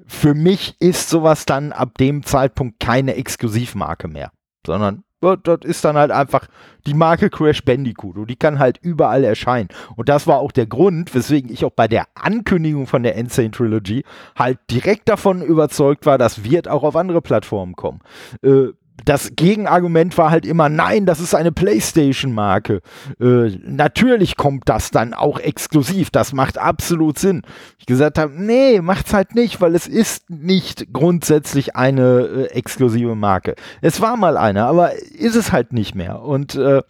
[0.05, 4.31] für mich ist sowas dann ab dem Zeitpunkt keine Exklusivmarke mehr,
[4.65, 6.47] sondern das ist dann halt einfach
[6.85, 9.69] die Marke Crash Bandicoot und die kann halt überall erscheinen.
[9.95, 13.51] Und das war auch der Grund, weswegen ich auch bei der Ankündigung von der Insane
[13.51, 14.03] Trilogy
[14.35, 17.99] halt direkt davon überzeugt war, das wird auch auf andere Plattformen kommen.
[18.43, 18.67] Äh,
[19.05, 22.81] das Gegenargument war halt immer, nein, das ist eine PlayStation-Marke.
[23.19, 26.09] Äh, natürlich kommt das dann auch exklusiv.
[26.09, 27.43] Das macht absolut Sinn.
[27.77, 33.15] Ich gesagt habe, nee, macht's halt nicht, weil es ist nicht grundsätzlich eine äh, exklusive
[33.15, 33.55] Marke.
[33.81, 36.21] Es war mal eine, aber ist es halt nicht mehr.
[36.21, 36.81] Und äh,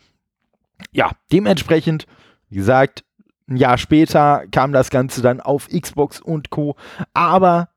[0.92, 2.06] ja, dementsprechend,
[2.50, 3.04] wie gesagt,
[3.50, 6.76] ein Jahr später kam das Ganze dann auf Xbox und Co.
[7.14, 7.70] Aber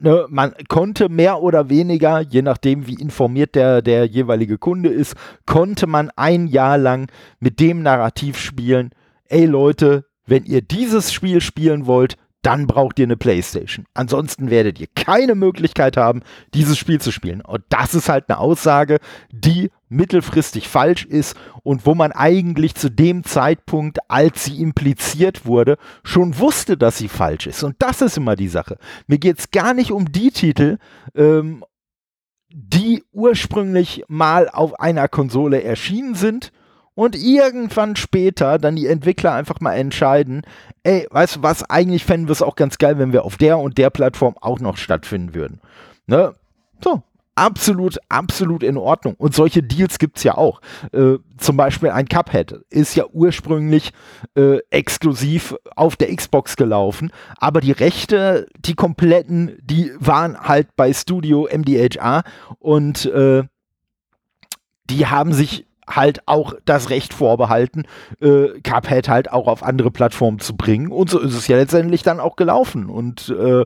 [0.00, 5.14] ne, man konnte mehr oder weniger, je nachdem wie informiert der, der jeweilige Kunde ist,
[5.46, 8.90] konnte man ein Jahr lang mit dem Narrativ spielen,
[9.28, 13.86] ey Leute, wenn ihr dieses Spiel spielen wollt, dann braucht ihr eine Playstation.
[13.92, 16.22] Ansonsten werdet ihr keine Möglichkeit haben,
[16.54, 17.40] dieses Spiel zu spielen.
[17.40, 18.98] Und das ist halt eine Aussage,
[19.32, 25.76] die mittelfristig falsch ist und wo man eigentlich zu dem Zeitpunkt, als sie impliziert wurde,
[26.04, 27.64] schon wusste, dass sie falsch ist.
[27.64, 28.78] Und das ist immer die Sache.
[29.08, 30.78] Mir geht es gar nicht um die Titel,
[31.16, 31.64] ähm,
[32.48, 36.52] die ursprünglich mal auf einer Konsole erschienen sind
[36.96, 40.42] und irgendwann später dann die Entwickler einfach mal entscheiden,
[40.82, 43.58] ey, weißt du was, eigentlich fänden wir es auch ganz geil, wenn wir auf der
[43.58, 45.60] und der Plattform auch noch stattfinden würden.
[46.06, 46.34] Ne?
[46.82, 47.02] So,
[47.34, 49.14] absolut, absolut in Ordnung.
[49.18, 50.62] Und solche Deals gibt es ja auch.
[50.92, 53.92] Äh, zum Beispiel ein Cuphead ist ja ursprünglich
[54.34, 60.94] äh, exklusiv auf der Xbox gelaufen, aber die Rechte, die kompletten, die waren halt bei
[60.94, 62.22] Studio MDHA
[62.58, 63.42] und äh,
[64.88, 67.84] die haben sich halt auch das Recht vorbehalten,
[68.20, 70.90] äh, Cuphead halt auch auf andere Plattformen zu bringen.
[70.90, 72.86] Und so ist es ja letztendlich dann auch gelaufen.
[72.90, 73.64] Und äh,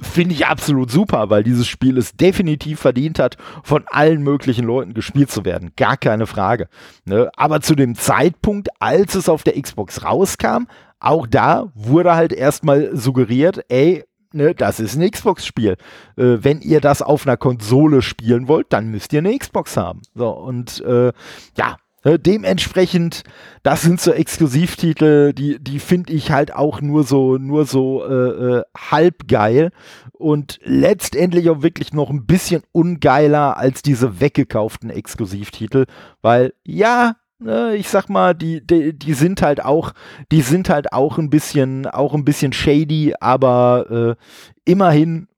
[0.00, 4.94] finde ich absolut super, weil dieses Spiel es definitiv verdient hat, von allen möglichen Leuten
[4.94, 5.72] gespielt zu werden.
[5.76, 6.68] Gar keine Frage.
[7.04, 7.30] Ne?
[7.36, 10.66] Aber zu dem Zeitpunkt, als es auf der Xbox rauskam,
[11.00, 15.76] auch da wurde halt erstmal suggeriert, ey, ne, das ist ein Xbox-Spiel.
[16.16, 20.02] Äh, wenn ihr das auf einer Konsole spielen wollt, dann müsst ihr eine Xbox haben.
[20.14, 21.12] So, und äh,
[21.56, 23.24] ja, ne, dementsprechend,
[23.62, 28.58] das sind so Exklusivtitel, die, die finde ich halt auch nur so, nur so äh,
[28.58, 29.70] äh, halb geil
[30.12, 35.86] und letztendlich auch wirklich noch ein bisschen ungeiler als diese weggekauften Exklusivtitel,
[36.22, 39.92] weil ja, ich sag mal, die, die, die sind halt auch,
[40.32, 44.24] die sind halt auch ein bisschen, auch ein bisschen shady, aber äh,
[44.64, 45.28] immerhin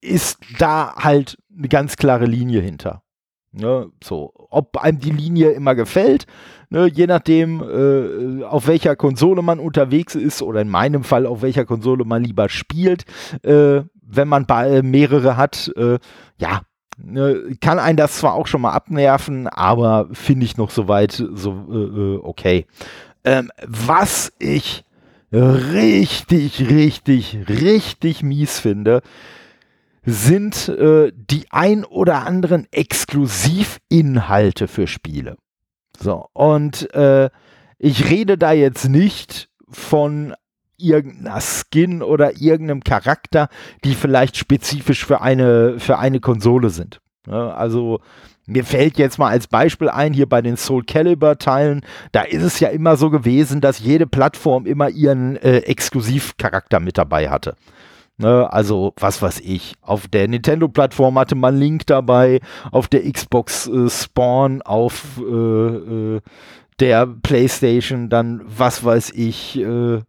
[0.00, 3.02] ist da halt eine ganz klare Linie hinter.
[3.52, 6.26] Ne, so, ob einem die Linie immer gefällt,
[6.68, 11.40] ne, je nachdem, äh, auf welcher Konsole man unterwegs ist oder in meinem Fall auf
[11.40, 13.06] welcher Konsole man lieber spielt,
[13.44, 14.44] äh, wenn man
[14.82, 15.98] mehrere hat, äh,
[16.38, 16.75] ja, Ne,
[17.60, 21.74] kann einen das zwar auch schon mal abnerven, aber finde ich noch soweit so äh,
[21.74, 22.66] äh, okay.
[23.24, 24.84] Ähm, was ich
[25.32, 29.02] richtig, richtig, richtig mies finde,
[30.04, 35.36] sind äh, die ein oder anderen Exklusivinhalte für Spiele.
[35.98, 37.28] So, und äh,
[37.78, 40.34] ich rede da jetzt nicht von
[40.78, 43.48] irgendeiner Skin oder irgendeinem Charakter,
[43.84, 47.00] die vielleicht spezifisch für eine, für eine Konsole sind.
[47.26, 48.00] Also
[48.46, 51.80] mir fällt jetzt mal als Beispiel ein, hier bei den Soul Calibur Teilen,
[52.12, 56.96] da ist es ja immer so gewesen, dass jede Plattform immer ihren äh, Exklusivcharakter mit
[56.96, 57.56] dabei hatte.
[58.18, 62.40] Ne, also, was weiß ich, auf der Nintendo-Plattform hatte man Link dabei,
[62.72, 66.20] auf der Xbox äh, Spawn, auf äh, äh,
[66.80, 70.00] der PlayStation dann, was weiß ich, äh,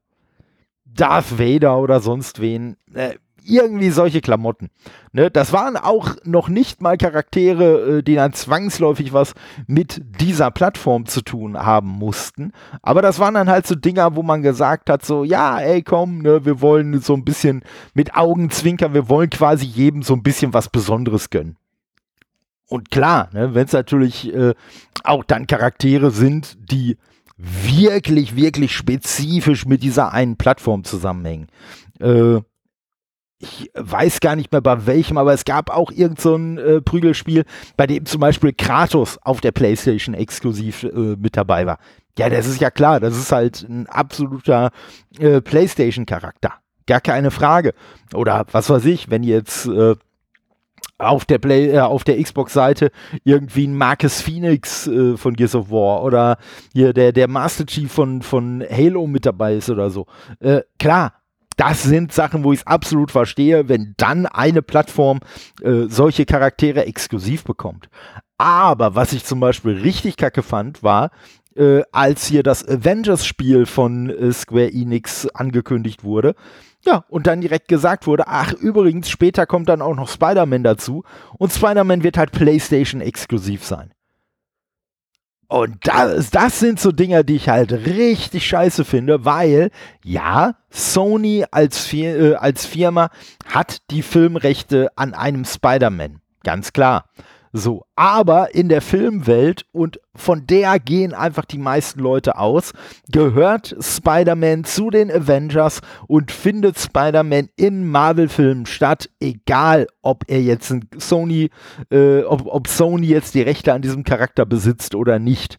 [0.98, 2.76] Darth Vader oder sonst wen.
[2.94, 3.16] Äh,
[3.48, 4.70] irgendwie solche Klamotten.
[5.14, 9.34] Ne, das waren auch noch nicht mal Charaktere, äh, die dann zwangsläufig was
[9.68, 12.52] mit dieser Plattform zu tun haben mussten.
[12.82, 16.20] Aber das waren dann halt so Dinger, wo man gesagt hat, so, ja, ey, komm,
[16.20, 20.54] ne, wir wollen so ein bisschen mit Augenzwinkern, wir wollen quasi jedem so ein bisschen
[20.54, 21.58] was Besonderes gönnen.
[22.70, 24.54] Und klar, ne, wenn es natürlich äh,
[25.04, 26.98] auch dann Charaktere sind, die
[27.38, 31.48] wirklich, wirklich spezifisch mit dieser einen Plattform zusammenhängen.
[32.00, 32.42] Äh,
[33.40, 36.82] ich weiß gar nicht mehr bei welchem, aber es gab auch irgend so ein äh,
[36.82, 41.78] Prügelspiel, bei dem zum Beispiel Kratos auf der PlayStation exklusiv äh, mit dabei war.
[42.18, 44.72] Ja, das ist ja klar, das ist halt ein absoluter
[45.20, 46.54] äh, PlayStation-Charakter.
[46.88, 47.74] Gar keine Frage.
[48.14, 49.96] Oder was weiß ich, wenn jetzt äh,
[50.98, 52.92] auf der Play, äh, auf der Xbox-Seite
[53.24, 56.38] irgendwie ein Marcus Phoenix äh, von Gears of War oder
[56.74, 60.08] hier der, der Master Chief von, von Halo mit dabei ist oder so.
[60.40, 61.14] Äh, klar,
[61.58, 65.20] das sind Sachen, wo ich es absolut verstehe, wenn dann eine Plattform
[65.62, 67.90] äh, solche Charaktere exklusiv bekommt.
[68.38, 71.10] Aber was ich zum Beispiel richtig kacke fand, war,
[71.56, 76.36] äh, als hier das Avengers-Spiel von äh, Square Enix angekündigt wurde.
[76.88, 81.04] Ja, und dann direkt gesagt wurde, ach übrigens, später kommt dann auch noch Spider-Man dazu
[81.38, 83.92] und Spider-Man wird halt PlayStation exklusiv sein.
[85.50, 89.70] Und das, das sind so Dinger, die ich halt richtig scheiße finde, weil
[90.02, 93.10] ja, Sony als, äh, als Firma
[93.46, 96.22] hat die Filmrechte an einem Spider-Man.
[96.44, 97.10] Ganz klar.
[97.60, 102.72] So, aber in der Filmwelt, und von der gehen einfach die meisten Leute aus,
[103.12, 110.70] gehört Spider-Man zu den Avengers und findet Spider-Man in Marvel-Filmen statt, egal ob er jetzt
[110.70, 111.50] ein Sony,
[111.90, 115.58] äh, ob, ob Sony jetzt die Rechte an diesem Charakter besitzt oder nicht.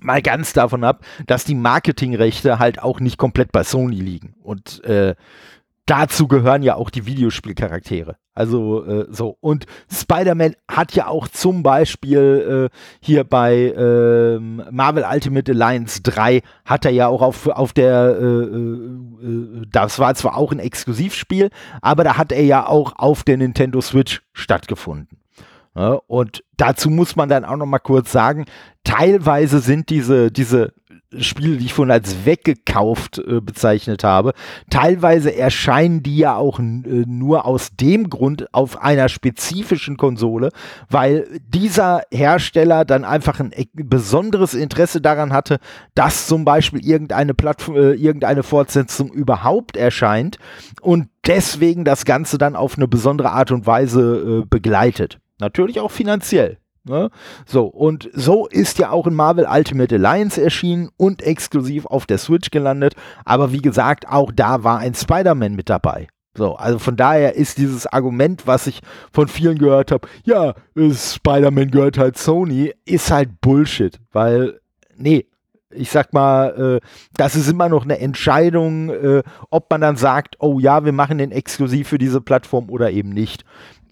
[0.00, 4.34] Mal ganz davon ab, dass die Marketingrechte halt auch nicht komplett bei Sony liegen.
[4.40, 5.16] Und äh,
[5.86, 8.16] dazu gehören ja auch die Videospielcharaktere.
[8.34, 9.38] Also äh, so.
[9.40, 16.42] Und Spider-Man hat ja auch zum Beispiel äh, hier bei äh, Marvel Ultimate Alliance 3
[16.64, 20.58] hat er ja auch auf, auf der, äh, äh, äh, das war zwar auch ein
[20.58, 25.18] Exklusivspiel, aber da hat er ja auch auf der Nintendo Switch stattgefunden.
[25.76, 28.46] Ja, und dazu muss man dann auch noch mal kurz sagen,
[28.82, 30.72] teilweise sind diese, diese
[31.18, 34.32] Spiele, die ich vorhin als weggekauft äh, bezeichnet habe,
[34.70, 40.48] teilweise erscheinen die ja auch äh, nur aus dem Grund auf einer spezifischen Konsole,
[40.88, 45.58] weil dieser Hersteller dann einfach ein e besonderes Interesse daran hatte,
[45.94, 47.32] dass zum Beispiel irgendeine
[47.68, 50.38] äh, irgendeine Fortsetzung überhaupt erscheint
[50.80, 55.18] und deswegen das Ganze dann auf eine besondere Art und Weise äh, begleitet.
[55.38, 56.58] Natürlich auch finanziell.
[56.84, 57.10] Ne?
[57.46, 62.18] So, und so ist ja auch in Marvel Ultimate Alliance erschienen und exklusiv auf der
[62.18, 62.94] Switch gelandet.
[63.24, 66.06] Aber wie gesagt, auch da war ein Spider-Man mit dabei.
[66.36, 68.80] So, also von daher ist dieses Argument, was ich
[69.12, 74.60] von vielen gehört habe, ja, Spider-Man gehört halt Sony, ist halt Bullshit, weil,
[74.96, 75.26] nee,
[75.70, 80.36] ich sag mal, äh, das ist immer noch eine Entscheidung, äh, ob man dann sagt,
[80.38, 83.44] oh ja, wir machen den exklusiv für diese Plattform oder eben nicht.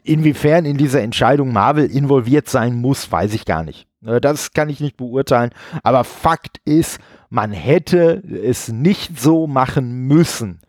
[0.05, 3.88] Inwiefern in dieser Entscheidung Marvel involviert sein muss, weiß ich gar nicht.
[4.02, 5.50] Ne, das kann ich nicht beurteilen.
[5.82, 6.98] Aber Fakt ist,
[7.30, 10.61] man hätte es nicht so machen müssen,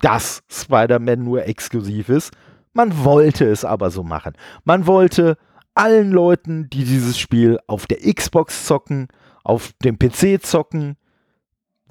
[0.00, 2.32] dass Spider-Man nur exklusiv ist.
[2.74, 4.34] Man wollte es aber so machen.
[4.64, 5.38] Man wollte
[5.74, 9.08] allen Leuten, die dieses Spiel auf der Xbox zocken,
[9.42, 10.96] auf dem PC zocken,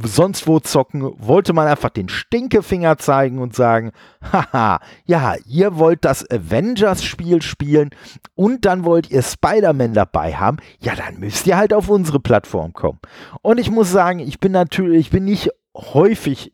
[0.04, 3.92] sonst wo zocken, wollte man einfach den Stinkefinger zeigen und sagen,
[4.32, 7.90] haha, ja, ihr wollt das Avengers-Spiel spielen
[8.36, 12.74] und dann wollt ihr Spider-Man dabei haben, ja, dann müsst ihr halt auf unsere Plattform
[12.74, 13.00] kommen.
[13.42, 16.54] Und ich muss sagen, ich bin natürlich, ich bin nicht häufig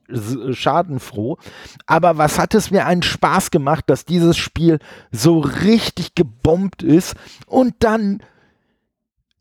[0.51, 1.37] schadenfroh.
[1.85, 4.79] Aber was hat es mir einen Spaß gemacht, dass dieses Spiel
[5.11, 7.15] so richtig gebombt ist
[7.47, 8.21] und dann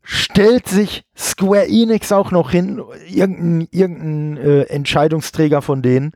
[0.09, 6.13] stellt sich Square Enix auch noch hin, irgendein, irgendein äh, Entscheidungsträger von denen,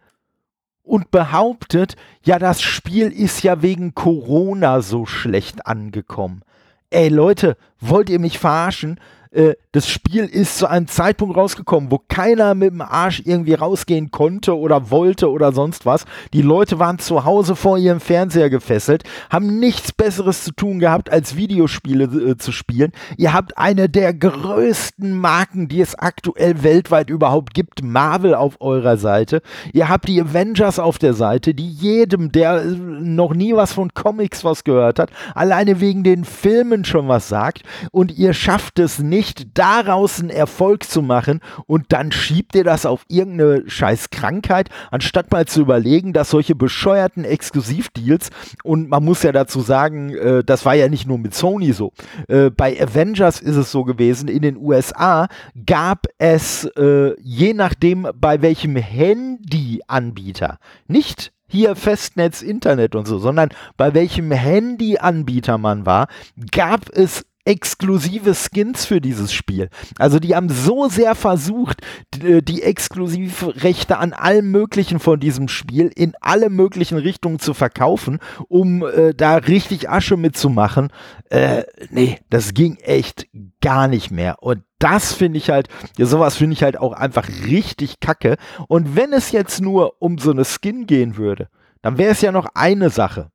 [0.82, 6.42] und behauptet, ja, das Spiel ist ja wegen Corona so schlecht angekommen.
[6.90, 9.00] Ey Leute, wollt ihr mich verarschen?
[9.32, 14.12] Äh, das Spiel ist zu einem Zeitpunkt rausgekommen, wo keiner mit dem Arsch irgendwie rausgehen
[14.12, 16.04] konnte oder wollte oder sonst was.
[16.34, 21.10] Die Leute waren zu Hause vor ihrem Fernseher gefesselt, haben nichts Besseres zu tun gehabt,
[21.10, 22.92] als Videospiele äh, zu spielen.
[23.16, 28.98] Ihr habt eine der größten Marken, die es aktuell weltweit überhaupt gibt, Marvel auf eurer
[28.98, 29.42] Seite.
[29.72, 33.94] Ihr habt die Avengers auf der Seite, die jedem, der äh, noch nie was von
[33.94, 37.64] Comics was gehört hat, alleine wegen den Filmen schon was sagt.
[37.92, 39.21] Und ihr schafft es nicht,
[39.54, 45.32] daraus einen Erfolg zu machen und dann schiebt ihr das auf irgendeine scheiß Krankheit, anstatt
[45.32, 48.30] mal zu überlegen, dass solche bescheuerten Exklusivdeals
[48.64, 51.94] und man muss ja dazu sagen, äh, das war ja nicht nur mit Sony so.
[52.28, 55.28] Äh, bei Avengers ist es so gewesen, in den USA
[55.66, 63.50] gab es äh, je nachdem bei welchem Handyanbieter, nicht hier Festnetz, Internet und so, sondern
[63.76, 66.08] bei welchem Handyanbieter man war,
[66.52, 69.70] gab es exklusive Skins für dieses Spiel.
[69.98, 71.82] Also die haben so sehr versucht,
[72.14, 77.54] die, äh, die Exklusivrechte an allem Möglichen von diesem Spiel in alle möglichen Richtungen zu
[77.54, 80.92] verkaufen, um äh, da richtig Asche mitzumachen.
[81.30, 83.28] Äh, nee, das ging echt
[83.62, 84.38] gar nicht mehr.
[84.42, 85.68] Und das finde ich halt,
[85.98, 88.38] ja, sowas finde ich halt auch einfach richtig kacke.
[88.68, 91.50] Und wenn es jetzt nur um so eine Skin gehen würde,
[91.82, 93.32] dann wäre es ja noch eine Sache.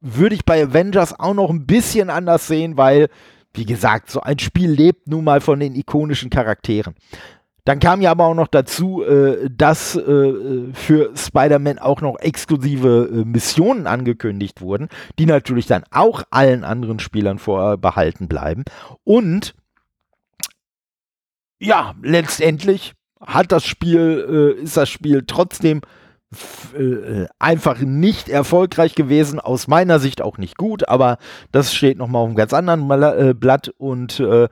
[0.00, 3.08] Würde ich bei Avengers auch noch ein bisschen anders sehen, weil
[3.54, 6.94] wie gesagt, so ein Spiel lebt nun mal von den ikonischen Charakteren.
[7.64, 13.10] Dann kam ja aber auch noch dazu, äh, dass äh, für Spider-Man auch noch exklusive
[13.12, 14.88] äh, Missionen angekündigt wurden,
[15.18, 18.64] die natürlich dann auch allen anderen Spielern vorbehalten bleiben.
[19.04, 19.54] Und
[21.58, 25.99] ja, letztendlich hat das Spiel, äh, ist das Spiel trotzdem äh,
[27.38, 31.18] einfach nicht erfolgreich gewesen, aus meiner Sicht auch nicht gut, aber
[31.50, 34.48] das steht nochmal auf einem ganz anderen äh, Blatt und äh,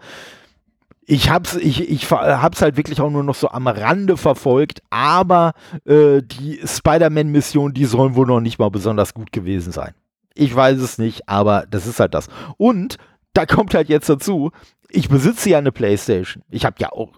[1.10, 5.54] ich hab's, ich, ich hab's halt wirklich auch nur noch so am Rande verfolgt, aber
[5.86, 9.94] äh, die Spider-Man-Mission, die sollen wohl noch nicht mal besonders gut gewesen sein.
[10.34, 12.28] Ich weiß es nicht, aber das ist halt das.
[12.58, 12.98] Und
[13.32, 14.50] da kommt halt jetzt dazu,
[14.90, 16.42] ich besitze ja eine Playstation.
[16.50, 17.12] Ich habe ja auch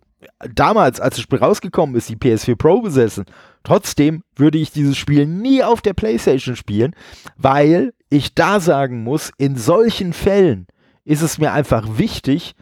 [0.54, 3.24] damals, als das Spiel rausgekommen ist, die PS4 Pro besessen.
[3.62, 6.94] Trotzdem würde ich dieses Spiel nie auf der PlayStation spielen,
[7.36, 10.66] weil ich da sagen muss, in solchen Fällen
[11.04, 12.54] ist es mir einfach wichtig,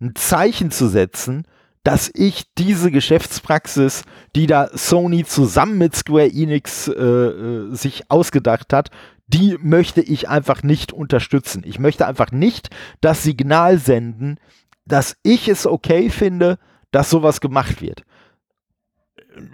[0.00, 1.46] ein Zeichen zu setzen,
[1.82, 4.02] dass ich diese Geschäftspraxis,
[4.34, 8.90] die da Sony zusammen mit Square Enix äh, äh, sich ausgedacht hat,
[9.28, 11.62] die möchte ich einfach nicht unterstützen.
[11.64, 14.38] Ich möchte einfach nicht das Signal senden,
[14.84, 16.58] dass ich es okay finde,
[16.96, 18.04] dass sowas gemacht wird.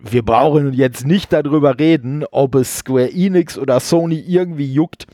[0.01, 5.09] Wir brauchen jetzt nicht darüber reden, ob es Square Enix oder Sony irgendwie juckt,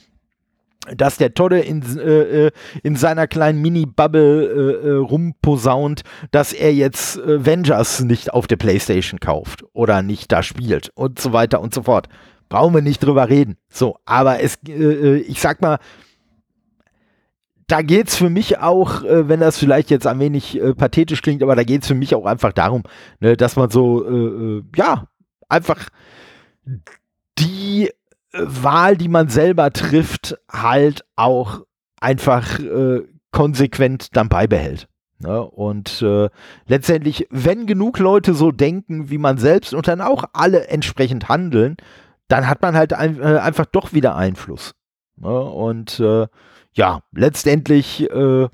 [0.95, 2.51] dass der Todde in, äh, äh,
[2.83, 9.21] in seiner kleinen Mini-Bubble äh, äh, rumposaunt, dass er jetzt Avengers nicht auf der Playstation
[9.21, 12.11] kauft oder nicht da spielt und so weiter und so fort.
[12.51, 13.57] Brauchen wir nicht drüber reden.
[13.71, 15.79] So, aber es, äh, äh ich sag mal,
[17.69, 21.23] da geht es für mich auch, äh, wenn das vielleicht jetzt ein wenig äh, pathetisch
[21.23, 22.83] klingt, aber da geht es für mich auch einfach darum,
[23.21, 25.05] ne, dass man so, äh, äh ja,
[25.49, 25.89] einfach
[27.39, 27.93] die äh,
[28.33, 31.61] Wahl, die man selber trifft, halt auch
[32.01, 33.03] einfach äh,
[33.33, 34.89] konsequent dann beibehält.
[35.19, 35.43] Ne?
[35.43, 36.05] Und
[36.67, 41.77] letztendlich, wenn genug Leute so denken wie man selbst und dann auch alle entsprechend handeln,
[42.29, 44.77] dann hat man halt ein, einfach doch wieder Einfluss.
[45.17, 45.29] Ne?
[45.29, 46.01] Und
[46.75, 48.49] ja, letztendlich äh,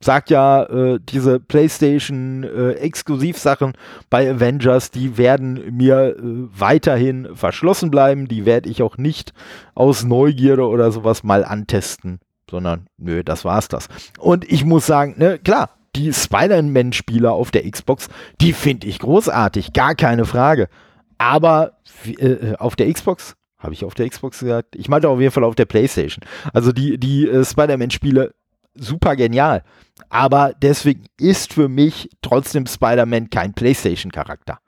[0.00, 3.72] sagt ja äh, diese PlayStation äh, Exklusivsachen
[4.10, 8.28] bei Avengers, die werden mir äh, weiterhin verschlossen bleiben.
[8.28, 9.32] Die werde ich auch nicht
[9.74, 12.20] aus Neugierde oder sowas mal antesten,
[12.50, 13.88] sondern nö, das war's das.
[14.18, 18.08] Und ich muss sagen, ne, klar, die Spider-Man-Spieler auf der Xbox,
[18.40, 20.68] die finde ich großartig, gar keine Frage.
[21.16, 21.78] Aber
[22.18, 24.76] äh, auf der Xbox habe ich auf der Xbox gesagt?
[24.76, 26.24] Ich meinte auf jeden Fall auf der PlayStation.
[26.52, 28.34] Also die, die äh, Spider-Man-Spiele
[28.74, 29.62] super genial.
[30.08, 34.58] Aber deswegen ist für mich trotzdem Spider-Man kein PlayStation-Charakter.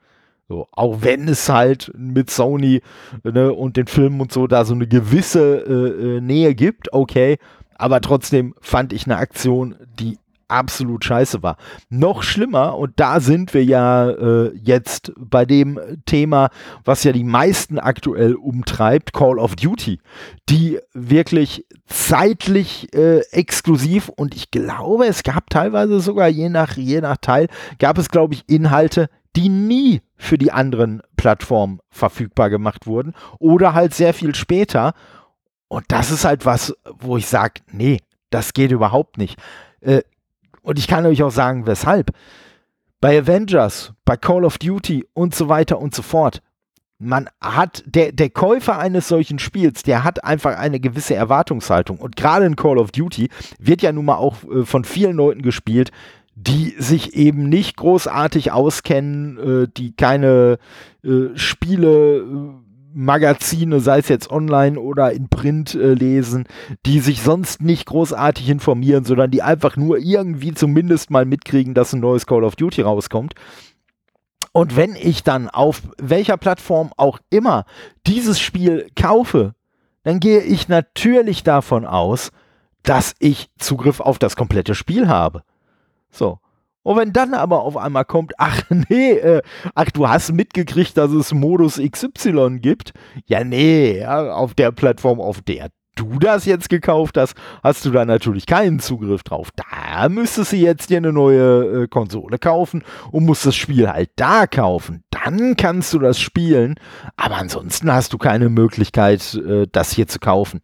[0.47, 2.81] So, auch wenn es halt mit Sony
[3.23, 7.37] ne, und den Filmen und so da so eine gewisse äh, äh Nähe gibt, okay.
[7.77, 10.17] Aber trotzdem fand ich eine Aktion, die
[10.49, 11.57] absolut scheiße war.
[11.89, 16.49] Noch schlimmer, und da sind wir ja äh, jetzt bei dem Thema,
[16.83, 19.99] was ja die meisten aktuell umtreibt, Call of Duty,
[20.49, 27.01] die wirklich zeitlich äh, exklusiv und ich glaube, es gab teilweise sogar je nach, je
[27.01, 27.47] nach Teil,
[27.79, 33.73] gab es, glaube ich, Inhalte, die nie für die anderen Plattformen verfügbar gemacht wurden oder
[33.73, 34.93] halt sehr viel später.
[35.67, 39.39] Und das ist halt was, wo ich sage, nee, das geht überhaupt nicht.
[39.81, 40.01] Äh,
[40.61, 42.11] Und ich kann euch auch sagen, weshalb.
[43.01, 46.41] Bei Avengers, bei Call of Duty und so weiter und so fort.
[47.01, 51.97] Man hat, der, der Käufer eines solchen Spiels, der hat einfach eine gewisse Erwartungshaltung.
[51.97, 55.41] Und gerade in Call of Duty wird ja nun mal auch äh, von vielen Leuten
[55.41, 55.91] gespielt,
[56.35, 60.57] die sich eben nicht großartig auskennen, äh, die keine
[61.03, 66.45] äh, Spiele äh, Magazine, sei es jetzt online oder in Print äh, lesen,
[66.85, 71.93] die sich sonst nicht großartig informieren, sondern die einfach nur irgendwie zumindest mal mitkriegen, dass
[71.93, 73.33] ein neues Call of Duty rauskommt.
[74.51, 77.65] Und wenn ich dann auf welcher Plattform auch immer
[78.07, 79.53] dieses Spiel kaufe,
[80.03, 82.31] dann gehe ich natürlich davon aus,
[82.83, 85.43] dass ich Zugriff auf das komplette Spiel habe.
[86.09, 86.39] So.
[86.83, 89.41] Und wenn dann aber auf einmal kommt, ach nee, äh,
[89.75, 92.93] ach du hast mitgekriegt, dass es Modus XY gibt.
[93.25, 97.91] Ja, nee, ja, auf der Plattform, auf der du das jetzt gekauft hast, hast du
[97.91, 99.49] da natürlich keinen Zugriff drauf.
[99.55, 104.11] Da müsstest du jetzt dir eine neue äh, Konsole kaufen und musst das Spiel halt
[104.15, 105.03] da kaufen.
[105.09, 106.75] Dann kannst du das spielen,
[107.17, 110.61] aber ansonsten hast du keine Möglichkeit, äh, das hier zu kaufen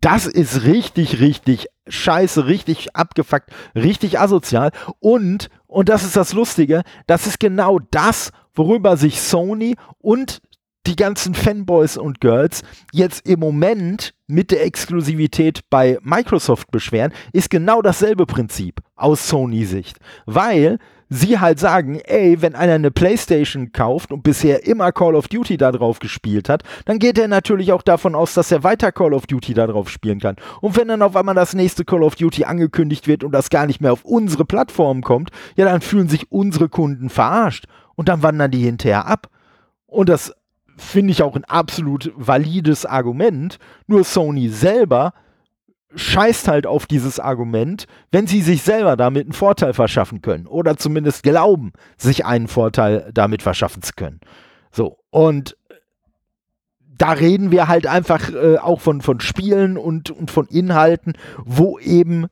[0.00, 4.70] das ist richtig, richtig scheiße, richtig abgefuckt, richtig asozial.
[5.00, 10.40] Und, und das ist das Lustige, das ist genau das, worüber sich Sony und
[10.86, 12.62] die ganzen Fanboys und Girls
[12.92, 19.98] jetzt im Moment mit der Exklusivität bei Microsoft beschweren, ist genau dasselbe Prinzip aus Sony-Sicht.
[20.26, 20.78] Weil
[21.14, 25.56] sie halt sagen, ey, wenn einer eine Playstation kauft und bisher immer Call of Duty
[25.56, 29.14] da drauf gespielt hat, dann geht er natürlich auch davon aus, dass er weiter Call
[29.14, 30.36] of Duty da drauf spielen kann.
[30.60, 33.66] Und wenn dann auf einmal das nächste Call of Duty angekündigt wird und das gar
[33.66, 38.22] nicht mehr auf unsere Plattform kommt, ja, dann fühlen sich unsere Kunden verarscht und dann
[38.22, 39.28] wandern die hinterher ab.
[39.86, 40.34] Und das
[40.76, 43.58] finde ich auch ein absolut valides Argument.
[43.86, 45.12] Nur Sony selber
[45.94, 50.76] scheißt halt auf dieses Argument, wenn sie sich selber damit einen Vorteil verschaffen können oder
[50.76, 54.20] zumindest glauben, sich einen Vorteil damit verschaffen zu können.
[54.70, 55.56] So, und
[56.96, 61.14] da reden wir halt einfach äh, auch von, von Spielen und, und von Inhalten,
[61.44, 62.26] wo eben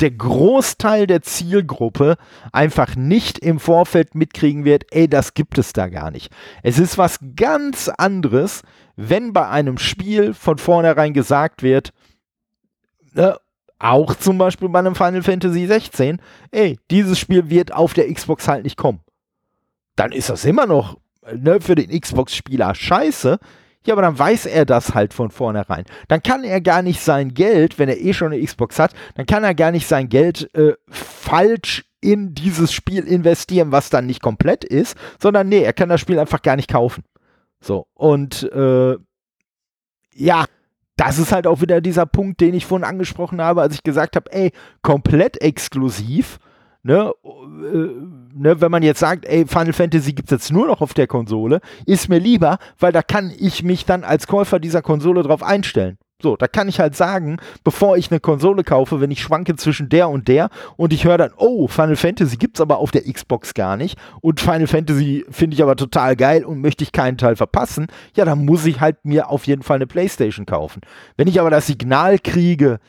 [0.00, 2.16] der Großteil der Zielgruppe
[2.52, 6.30] einfach nicht im Vorfeld mitkriegen wird, ey, das gibt es da gar nicht.
[6.62, 8.62] Es ist was ganz anderes,
[8.96, 11.92] wenn bei einem Spiel von vornherein gesagt wird,
[13.16, 13.38] ne,
[13.78, 18.48] auch zum Beispiel bei einem Final Fantasy 16, ey, dieses Spiel wird auf der Xbox
[18.48, 19.00] halt nicht kommen.
[19.96, 20.98] Dann ist das immer noch
[21.34, 23.38] ne, für den Xbox-Spieler scheiße.
[23.86, 25.84] Ja, aber dann weiß er das halt von vornherein.
[26.08, 29.26] Dann kann er gar nicht sein Geld, wenn er eh schon eine Xbox hat, dann
[29.26, 34.22] kann er gar nicht sein Geld äh, falsch in dieses Spiel investieren, was dann nicht
[34.22, 37.04] komplett ist, sondern nee, er kann das Spiel einfach gar nicht kaufen.
[37.60, 38.96] So, und äh,
[40.12, 40.46] ja,
[40.96, 44.16] das ist halt auch wieder dieser Punkt, den ich vorhin angesprochen habe, als ich gesagt
[44.16, 46.38] habe, ey, komplett exklusiv.
[46.82, 47.88] Ne, äh,
[48.32, 51.08] ne, wenn man jetzt sagt, ey, Final Fantasy gibt es jetzt nur noch auf der
[51.08, 55.42] Konsole, ist mir lieber, weil da kann ich mich dann als Käufer dieser Konsole drauf
[55.42, 55.98] einstellen.
[56.22, 59.90] So, da kann ich halt sagen, bevor ich eine Konsole kaufe, wenn ich schwanke zwischen
[59.90, 60.48] der und der
[60.78, 63.98] und ich höre dann, oh, Final Fantasy gibt es aber auf der Xbox gar nicht
[64.22, 68.24] und Final Fantasy finde ich aber total geil und möchte ich keinen Teil verpassen, ja,
[68.24, 70.80] dann muss ich halt mir auf jeden Fall eine Playstation kaufen.
[71.18, 72.80] Wenn ich aber das Signal kriege,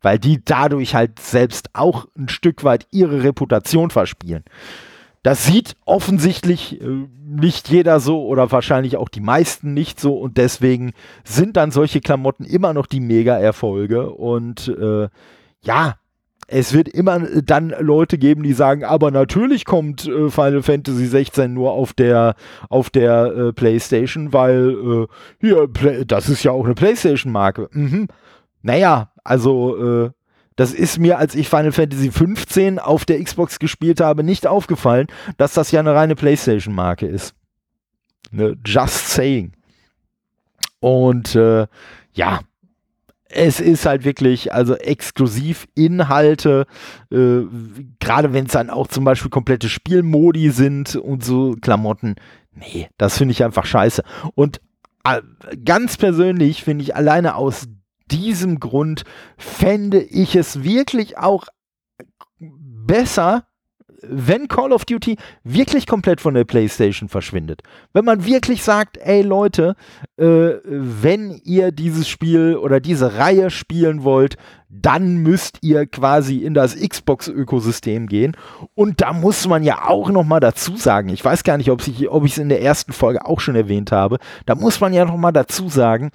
[0.00, 4.42] Weil die dadurch halt selbst auch ein Stück weit ihre Reputation verspielen.
[5.24, 10.36] Das sieht offensichtlich äh, nicht jeder so oder wahrscheinlich auch die meisten nicht so und
[10.36, 10.92] deswegen
[11.24, 15.08] sind dann solche Klamotten immer noch die Mega-Erfolge und äh,
[15.62, 15.94] ja,
[16.46, 21.54] es wird immer dann Leute geben, die sagen, aber natürlich kommt äh, Final Fantasy 16
[21.54, 22.34] nur auf der
[22.68, 25.06] auf der äh, PlayStation, weil äh,
[25.40, 25.68] hier
[26.06, 27.70] das ist ja auch eine PlayStation Marke.
[27.72, 28.08] Mhm.
[28.60, 30.10] Naja, also äh,
[30.56, 35.08] das ist mir, als ich Final Fantasy 15 auf der Xbox gespielt habe, nicht aufgefallen,
[35.36, 37.34] dass das ja eine reine PlayStation Marke ist.
[38.30, 38.56] Ne?
[38.64, 39.52] Just saying.
[40.80, 41.66] Und äh,
[42.12, 42.40] ja,
[43.28, 46.66] es ist halt wirklich, also exklusiv Inhalte,
[47.10, 47.42] äh,
[47.98, 52.14] gerade wenn es dann auch zum Beispiel komplette Spielmodi sind und so Klamotten.
[52.52, 54.04] Nee, das finde ich einfach scheiße.
[54.34, 54.60] Und
[55.04, 55.20] äh,
[55.64, 57.66] ganz persönlich finde ich alleine aus
[58.10, 59.04] diesem Grund
[59.36, 61.46] fände ich es wirklich auch
[62.38, 63.46] besser,
[64.08, 67.62] wenn Call of Duty wirklich komplett von der PlayStation verschwindet.
[67.92, 69.76] Wenn man wirklich sagt, ey Leute,
[70.16, 74.36] äh, wenn ihr dieses Spiel oder diese Reihe spielen wollt,
[74.68, 78.36] dann müsst ihr quasi in das Xbox-Ökosystem gehen.
[78.74, 81.86] Und da muss man ja auch noch mal dazu sagen, ich weiß gar nicht, ob
[81.86, 85.16] ich es in der ersten Folge auch schon erwähnt habe, da muss man ja noch
[85.16, 86.10] mal dazu sagen,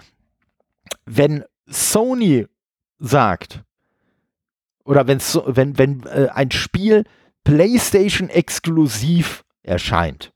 [1.05, 2.47] wenn Sony
[2.99, 3.63] sagt,
[4.83, 7.03] oder wenn's, wenn, wenn äh, ein Spiel
[7.43, 10.33] PlayStation exklusiv erscheint,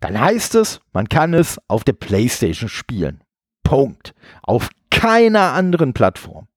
[0.00, 3.22] dann heißt es, man kann es auf der PlayStation spielen.
[3.62, 4.14] Punkt.
[4.42, 6.48] Auf keiner anderen Plattform.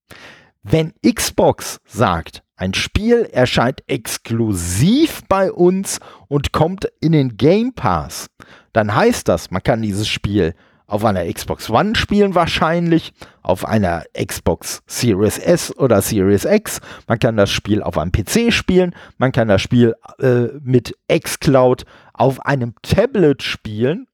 [0.63, 8.29] Wenn Xbox sagt, ein Spiel erscheint exklusiv bei uns und kommt in den Game Pass,
[8.71, 10.55] dann heißt das, man kann dieses Spiel
[10.87, 16.81] auf einer Xbox One spielen wahrscheinlich, auf einer Xbox Series S oder Series X.
[17.07, 21.85] Man kann das Spiel auf einem PC spielen, man kann das Spiel äh, mit xCloud
[22.13, 24.07] auf einem Tablet spielen,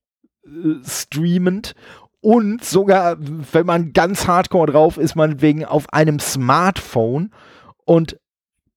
[0.46, 1.76] äh, streamend
[2.22, 7.32] und sogar, wenn man ganz hardcore drauf ist, man wegen auf einem Smartphone
[7.86, 8.20] und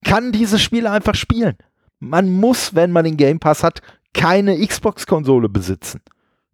[0.04, 1.56] kann dieses Spiel einfach spielen.
[1.98, 3.80] Man muss, wenn man den Game Pass hat,
[4.14, 6.00] keine Xbox-Konsole besitzen.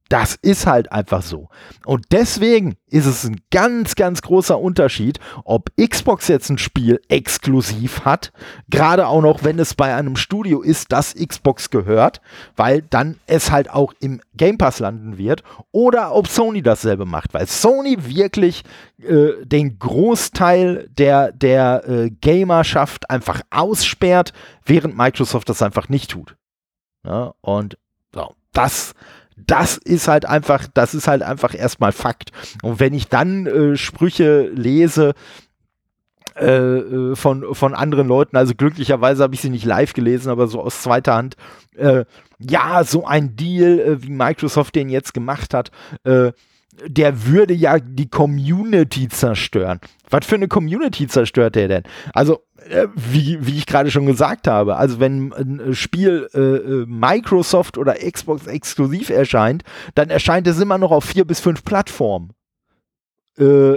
[0.09, 1.49] Das ist halt einfach so.
[1.85, 8.07] Und deswegen ist es ein ganz, ganz großer Unterschied, ob Xbox jetzt ein Spiel exklusiv
[8.07, 8.33] hat,
[8.71, 12.23] gerade auch noch, wenn es bei einem Studio ist, das Xbox gehört,
[12.57, 15.43] weil dann es halt auch im Game Pass landen wird,
[15.73, 18.65] oder ob Sony dasselbe macht, weil Sony wirklich
[19.03, 24.33] äh, den Großteil der, der äh, Gamerschaft einfach aussperrt,
[24.65, 26.37] während Microsoft das einfach nicht tut.
[27.05, 27.79] Ja, und
[28.15, 28.95] so, das
[29.47, 32.31] das ist halt einfach, das ist halt einfach erstmal Fakt.
[32.63, 35.15] Und wenn ich dann äh, Sprüche lese,
[36.39, 38.37] äh, äh, von, von anderen Leuten.
[38.37, 41.37] Also glücklicherweise habe ich sie nicht live gelesen, aber so aus zweiter Hand.
[41.77, 42.05] Äh,
[42.39, 45.73] ja, so ein Deal, äh, wie Microsoft den jetzt gemacht hat,
[46.05, 46.31] äh,
[46.87, 49.81] der würde ja die Community zerstören.
[50.11, 51.83] Was für eine Community zerstört der denn?
[52.13, 56.87] Also, äh, wie, wie ich gerade schon gesagt habe, also wenn ein Spiel äh, äh,
[56.87, 59.65] Microsoft oder Xbox exklusiv erscheint,
[59.95, 62.33] dann erscheint es immer noch auf vier bis fünf Plattformen.
[63.39, 63.77] Äh,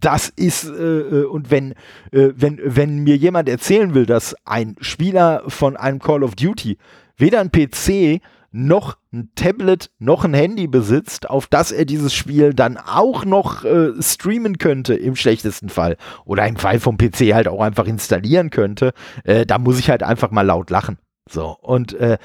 [0.00, 1.74] das ist, äh, äh, und wenn,
[2.12, 6.78] wenn, wenn mir jemand erzählen will, dass ein Spieler von einem Call of Duty
[7.16, 12.54] weder ein PC noch ein Tablet, noch ein Handy besitzt, auf das er dieses Spiel
[12.54, 15.96] dann auch noch äh, streamen könnte, im schlechtesten Fall.
[16.24, 18.92] Oder im Fall vom PC halt auch einfach installieren könnte,
[19.24, 20.98] äh, da muss ich halt einfach mal laut lachen.
[21.28, 22.18] So, und äh,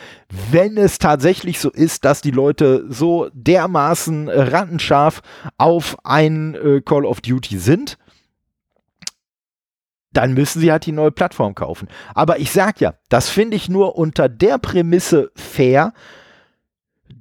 [0.52, 5.22] wenn es tatsächlich so ist, dass die Leute so dermaßen äh, rattenscharf
[5.58, 7.98] auf ein äh, Call of Duty sind,
[10.12, 11.88] dann müssen sie halt die neue Plattform kaufen.
[12.16, 15.94] Aber ich sag ja, das finde ich nur unter der Prämisse fair,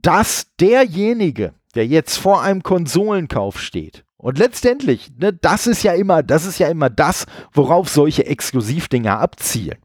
[0.05, 6.22] dass derjenige, der jetzt vor einem Konsolenkauf steht, und letztendlich, ne, das ist ja immer,
[6.22, 9.76] das ist ja immer das, worauf solche Exklusivdinger abzielen.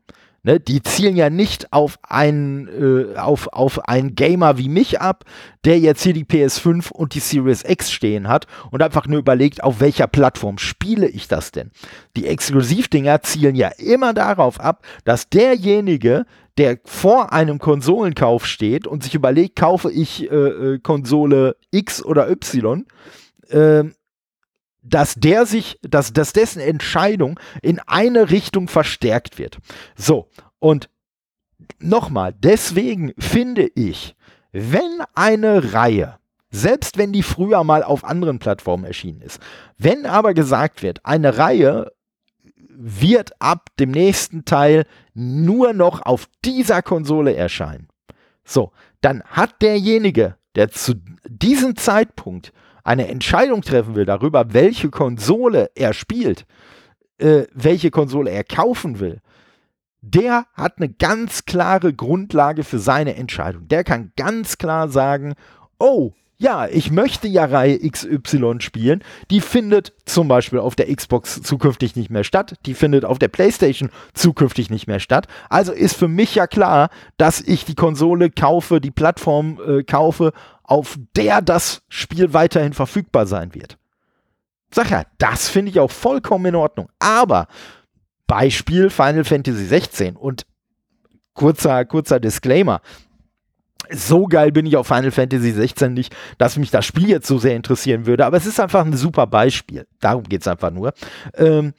[0.43, 5.25] Ne, die zielen ja nicht auf einen, äh, auf, auf einen Gamer wie mich ab,
[5.65, 9.61] der jetzt hier die PS5 und die Series X stehen hat und einfach nur überlegt,
[9.61, 11.71] auf welcher Plattform spiele ich das denn.
[12.15, 16.25] Die Exklusivdinger zielen ja immer darauf ab, dass derjenige,
[16.59, 22.29] der vor einem Konsolenkauf steht und sich überlegt, kaufe ich äh, äh, Konsole X oder
[22.29, 22.85] Y,
[23.47, 23.85] äh,
[24.83, 29.57] dass der sich, dass, dass dessen Entscheidung in eine Richtung verstärkt wird.
[29.95, 30.27] So,
[30.59, 30.89] und
[31.79, 34.15] nochmal, deswegen finde ich,
[34.51, 36.17] wenn eine Reihe,
[36.51, 39.39] selbst wenn die früher mal auf anderen Plattformen erschienen ist,
[39.77, 41.91] wenn aber gesagt wird, eine Reihe
[42.81, 44.85] wird ab dem nächsten Teil
[45.19, 47.89] nur noch auf dieser Konsole erscheinen.
[48.45, 50.95] So, dann hat derjenige, der zu
[51.27, 52.53] diesem Zeitpunkt
[52.83, 56.45] eine Entscheidung treffen will darüber, welche Konsole er spielt,
[57.17, 59.19] äh, welche Konsole er kaufen will,
[60.01, 63.67] der hat eine ganz klare Grundlage für seine Entscheidung.
[63.67, 65.33] Der kann ganz klar sagen,
[65.77, 69.03] oh, ja, ich möchte ja Reihe XY spielen.
[69.29, 72.55] Die findet zum Beispiel auf der Xbox zukünftig nicht mehr statt.
[72.65, 75.27] Die findet auf der PlayStation zukünftig nicht mehr statt.
[75.49, 80.31] Also ist für mich ja klar, dass ich die Konsole kaufe, die Plattform äh, kaufe,
[80.63, 83.77] auf der das Spiel weiterhin verfügbar sein wird.
[84.71, 86.87] Sag ja, das finde ich auch vollkommen in Ordnung.
[86.99, 87.47] Aber
[88.27, 90.45] Beispiel Final Fantasy 16 und
[91.33, 92.79] kurzer, kurzer Disclaimer
[93.91, 97.37] so geil bin ich auf Final Fantasy 16 nicht, dass mich das Spiel jetzt so
[97.39, 99.87] sehr interessieren würde, aber es ist einfach ein super Beispiel.
[99.99, 100.93] Darum geht es einfach nur.
[101.35, 101.73] Ähm,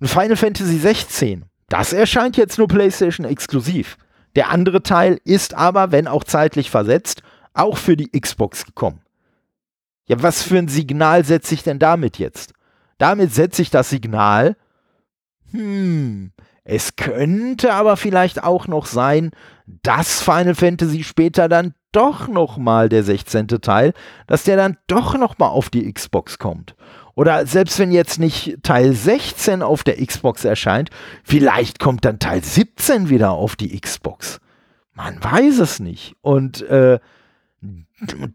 [0.00, 3.98] Final Fantasy 16, das erscheint jetzt nur PlayStation exklusiv.
[4.36, 7.22] Der andere Teil ist aber, wenn auch zeitlich versetzt,
[7.54, 9.00] auch für die Xbox gekommen.
[10.06, 12.54] Ja, was für ein Signal setze ich denn damit jetzt?
[12.96, 14.56] Damit setze ich das Signal,
[15.50, 16.32] hm,
[16.70, 19.30] es könnte aber vielleicht auch noch sein,
[19.66, 23.48] dass Final Fantasy später dann doch noch mal der 16.
[23.62, 23.94] Teil,
[24.26, 26.76] dass der dann doch noch mal auf die Xbox kommt.
[27.14, 30.90] Oder selbst wenn jetzt nicht Teil 16 auf der Xbox erscheint,
[31.24, 34.38] vielleicht kommt dann Teil 17 wieder auf die Xbox.
[34.92, 36.16] Man weiß es nicht.
[36.20, 36.98] Und äh,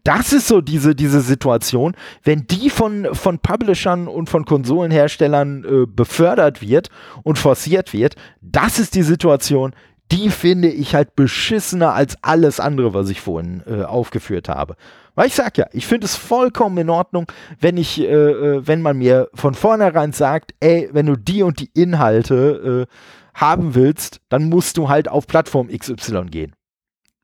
[0.04, 5.86] das ist so diese, diese Situation, wenn die von, von Publishern und von Konsolenherstellern äh,
[5.86, 6.90] befördert wird
[7.22, 9.74] und forciert wird, das ist die Situation,
[10.12, 14.76] die finde ich halt beschissener als alles andere, was ich vorhin äh, aufgeführt habe.
[15.14, 17.26] Weil ich sag ja, ich finde es vollkommen in Ordnung,
[17.58, 21.60] wenn ich, äh, äh wenn man mir von vornherein sagt, ey, wenn du die und
[21.60, 22.94] die Inhalte äh,
[23.34, 26.52] haben willst, dann musst du halt auf Plattform XY gehen.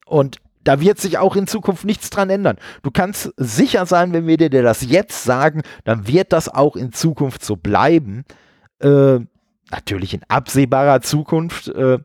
[0.07, 2.57] Und da wird sich auch in Zukunft nichts dran ändern.
[2.83, 6.93] Du kannst sicher sein, wenn wir dir das jetzt sagen, dann wird das auch in
[6.93, 8.25] Zukunft so bleiben.
[8.81, 9.21] Äh,
[9.71, 11.69] natürlich in absehbarer Zukunft.
[11.69, 11.99] Äh,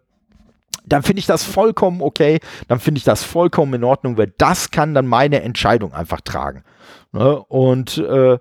[0.86, 2.40] dann finde ich das vollkommen okay.
[2.68, 6.64] Dann finde ich das vollkommen in Ordnung, weil das kann dann meine Entscheidung einfach tragen.
[7.12, 7.38] Ne?
[7.40, 8.38] Und äh,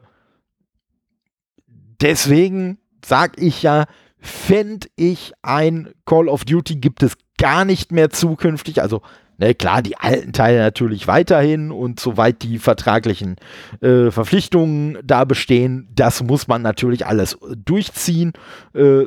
[2.00, 3.86] deswegen sage ich ja,
[4.18, 8.80] fände ich ein Call of Duty gibt es gar nicht mehr zukünftig.
[8.80, 9.02] Also
[9.38, 13.36] Ne, klar, die alten Teile natürlich weiterhin und soweit die vertraglichen
[13.80, 18.32] äh, Verpflichtungen da bestehen, das muss man natürlich alles durchziehen.
[18.74, 19.06] Äh,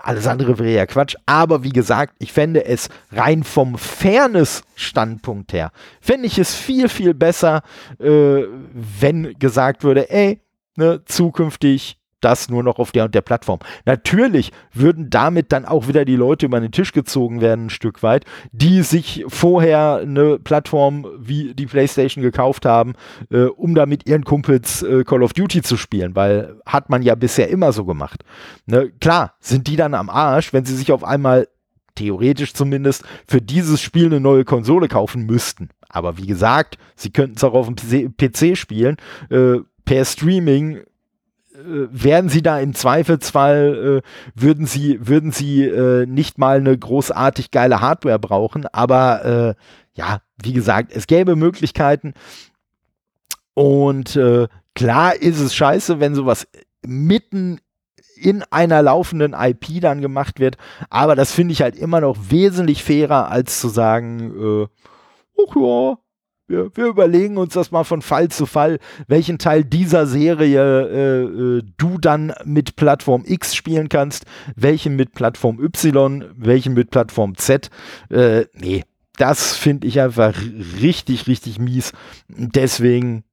[0.00, 1.16] alles andere wäre ja Quatsch.
[1.26, 7.14] Aber wie gesagt, ich fände es rein vom Fairness-Standpunkt her, fände ich es viel, viel
[7.14, 7.62] besser,
[7.98, 10.40] äh, wenn gesagt würde, ey,
[10.76, 13.58] ne, zukünftig das nur noch auf der und der Plattform.
[13.84, 18.02] Natürlich würden damit dann auch wieder die Leute über den Tisch gezogen werden, ein Stück
[18.02, 22.94] weit, die sich vorher eine Plattform wie die PlayStation gekauft haben,
[23.30, 27.02] äh, um da mit ihren Kumpels äh, Call of Duty zu spielen, weil hat man
[27.02, 28.24] ja bisher immer so gemacht.
[28.66, 28.92] Ne?
[29.00, 31.48] Klar, sind die dann am Arsch, wenn sie sich auf einmal
[31.94, 35.68] theoretisch zumindest, für dieses Spiel eine neue Konsole kaufen müssten.
[35.88, 38.96] Aber wie gesagt, sie könnten es auch auf dem PC spielen.
[39.30, 40.80] Äh, per Streaming
[41.54, 46.76] äh, werden sie da im Zweifelsfall, äh, würden sie, würden sie äh, nicht mal eine
[46.76, 49.54] großartig geile Hardware brauchen, aber äh,
[49.94, 52.14] ja, wie gesagt, es gäbe Möglichkeiten.
[53.54, 56.48] Und äh, klar ist es scheiße, wenn sowas
[56.86, 57.60] mitten
[58.16, 60.56] in einer laufenden IP dann gemacht wird,
[60.88, 64.66] aber das finde ich halt immer noch wesentlich fairer, als zu sagen, äh,
[65.42, 65.98] ach ja,
[66.52, 68.78] wir, wir, überlegen uns das mal von Fall zu Fall,
[69.08, 75.14] welchen Teil dieser Serie äh, äh, du dann mit Plattform X spielen kannst, welchen mit
[75.14, 77.70] Plattform Y, welchen mit Plattform Z.
[78.10, 78.84] Äh, nee,
[79.16, 80.34] das finde ich einfach
[80.80, 81.92] richtig, richtig mies.
[82.28, 83.24] Deswegen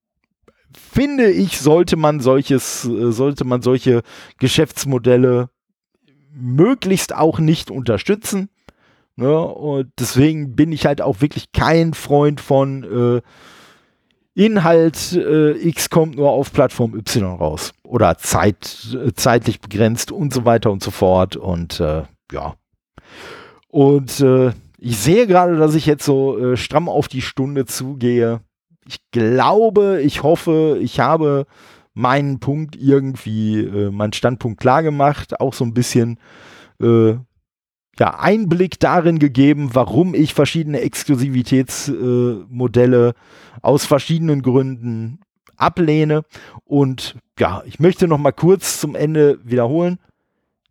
[0.74, 4.02] finde ich, sollte man solches, äh, sollte man solche
[4.40, 5.50] Geschäftsmodelle
[6.32, 8.50] möglichst auch nicht unterstützen.
[9.20, 9.38] Ne?
[9.38, 12.84] Und deswegen bin ich halt auch wirklich kein Freund von
[13.18, 13.22] äh,
[14.34, 17.74] Inhalt äh, X kommt nur auf Plattform Y raus.
[17.84, 21.36] Oder Zeit, äh, zeitlich begrenzt und so weiter und so fort.
[21.36, 22.56] Und äh, ja.
[23.68, 28.40] Und äh, ich sehe gerade, dass ich jetzt so äh, stramm auf die Stunde zugehe.
[28.88, 31.46] Ich glaube, ich hoffe, ich habe
[31.94, 35.42] meinen Punkt irgendwie, meinen Standpunkt klar gemacht.
[35.42, 36.18] Auch so ein bisschen
[38.00, 43.14] ja, Einblick darin gegeben, warum ich verschiedene Exklusivitätsmodelle äh,
[43.62, 45.20] aus verschiedenen Gründen
[45.58, 46.24] ablehne.
[46.64, 50.00] Und ja, ich möchte noch mal kurz zum Ende wiederholen.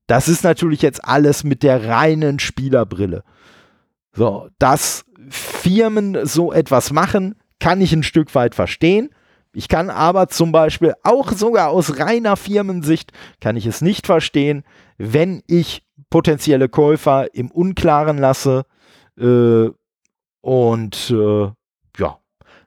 [0.06, 3.24] Das ist natürlich jetzt alles mit der reinen Spielerbrille.
[4.12, 9.10] So, dass Firmen so etwas machen, kann ich ein Stück weit verstehen.
[9.52, 14.62] Ich kann aber zum Beispiel auch sogar aus reiner Firmensicht kann ich es nicht verstehen,
[14.98, 18.64] wenn ich potenzielle Käufer im Unklaren lasse
[19.18, 19.68] äh,
[20.40, 21.50] und äh,
[21.98, 22.18] ja,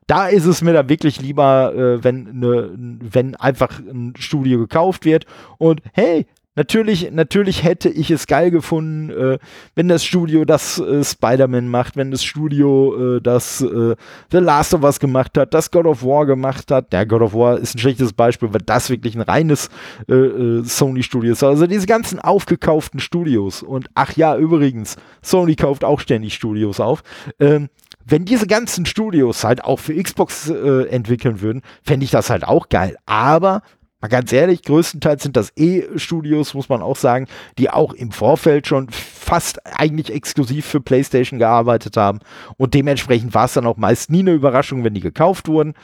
[0.08, 5.06] da ist es mir dann wirklich lieber, äh, wenn, ne, wenn einfach ein Studio gekauft
[5.06, 5.26] wird
[5.58, 6.26] und hey,
[6.56, 9.40] Natürlich, natürlich hätte ich es geil gefunden, äh,
[9.76, 13.96] wenn das Studio das äh, Spider-Man macht, wenn das Studio äh, das äh,
[14.32, 16.92] The Last of Us gemacht hat, das God of War gemacht hat.
[16.92, 19.70] Der God of War ist ein schlechtes Beispiel, weil das wirklich ein reines
[20.10, 21.42] äh, äh, Sony-Studio ist.
[21.42, 23.64] Also diese ganzen aufgekauften Studios.
[23.64, 27.02] Und ach ja, übrigens, Sony kauft auch ständig Studios auf.
[27.40, 27.70] Ähm,
[28.04, 32.68] wenn diese ganzen Studios halt auch für Xbox entwickeln würden, fände ich das halt auch
[32.68, 32.98] geil.
[33.06, 33.62] Aber
[34.02, 37.28] mal ganz ehrlich, größtenteils sind das E-Studios, muss man auch sagen,
[37.58, 42.20] die auch im Vorfeld schon fast eigentlich exklusiv für PlayStation gearbeitet haben.
[42.58, 45.76] Und dementsprechend war es dann auch meist nie eine Überraschung, wenn die gekauft wurden.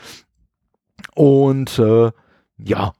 [1.14, 2.10] Und äh,
[2.58, 2.92] ja,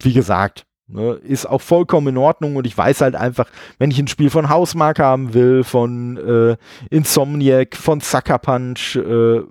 [0.00, 2.56] wie gesagt, ne, ist auch vollkommen in Ordnung.
[2.56, 6.56] Und ich weiß halt einfach, wenn ich ein Spiel von Hausmark haben will, von äh,
[6.90, 9.42] Insomniac, von Sucker Punch, äh,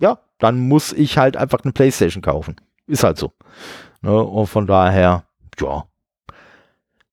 [0.00, 2.56] ja, dann muss ich halt einfach eine PlayStation kaufen.
[2.86, 3.32] Ist halt so.
[4.02, 4.22] Ne?
[4.22, 5.24] Und von daher,
[5.60, 5.84] ja.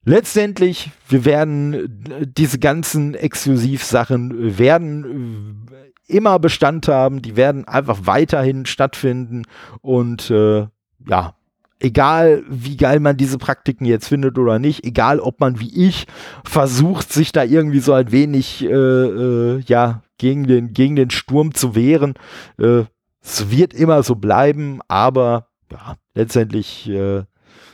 [0.04, 5.68] Letztendlich, wir werden diese ganzen Exklusivsachen werden
[6.08, 9.44] immer Bestand haben, die werden einfach weiterhin stattfinden
[9.82, 10.68] und äh,
[11.06, 11.34] ja,
[11.80, 16.08] egal wie geil man diese Praktiken jetzt findet oder nicht, egal ob man wie ich
[16.44, 21.54] versucht, sich da irgendwie so ein wenig äh, äh, ja gegen den gegen den Sturm
[21.54, 22.14] zu wehren,
[22.58, 22.84] äh,
[23.22, 27.24] es wird immer so bleiben, aber ja, letztendlich äh,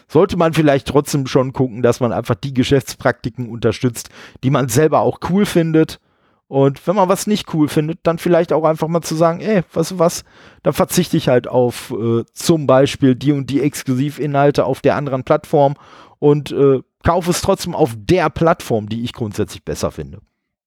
[0.07, 4.09] sollte man vielleicht trotzdem schon gucken, dass man einfach die Geschäftspraktiken unterstützt,
[4.43, 5.99] die man selber auch cool findet.
[6.47, 9.63] Und wenn man was nicht cool findet, dann vielleicht auch einfach mal zu sagen, ey,
[9.73, 10.23] weißt du was,
[10.61, 15.23] dann verzichte ich halt auf äh, zum Beispiel die und die Exklusivinhalte auf der anderen
[15.23, 15.75] Plattform
[16.19, 20.19] und äh, kaufe es trotzdem auf der Plattform, die ich grundsätzlich besser finde.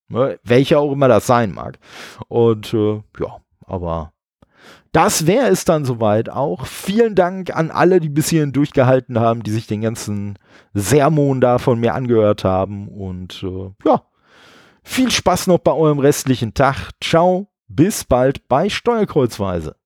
[0.08, 0.40] Ne?
[0.42, 1.78] Welcher auch immer das sein mag.
[2.26, 4.12] Und äh, ja, aber
[4.97, 6.64] das wäre es dann soweit auch.
[6.64, 10.38] Vielen Dank an alle, die bis hierhin durchgehalten haben, die sich den ganzen
[10.72, 12.88] Sermon da von mir angehört haben.
[12.88, 14.05] Und äh, ja,
[14.82, 16.92] viel Spaß noch bei eurem restlichen Tag.
[17.05, 19.76] Ciao, bis bald bei Steuerkreuzweise.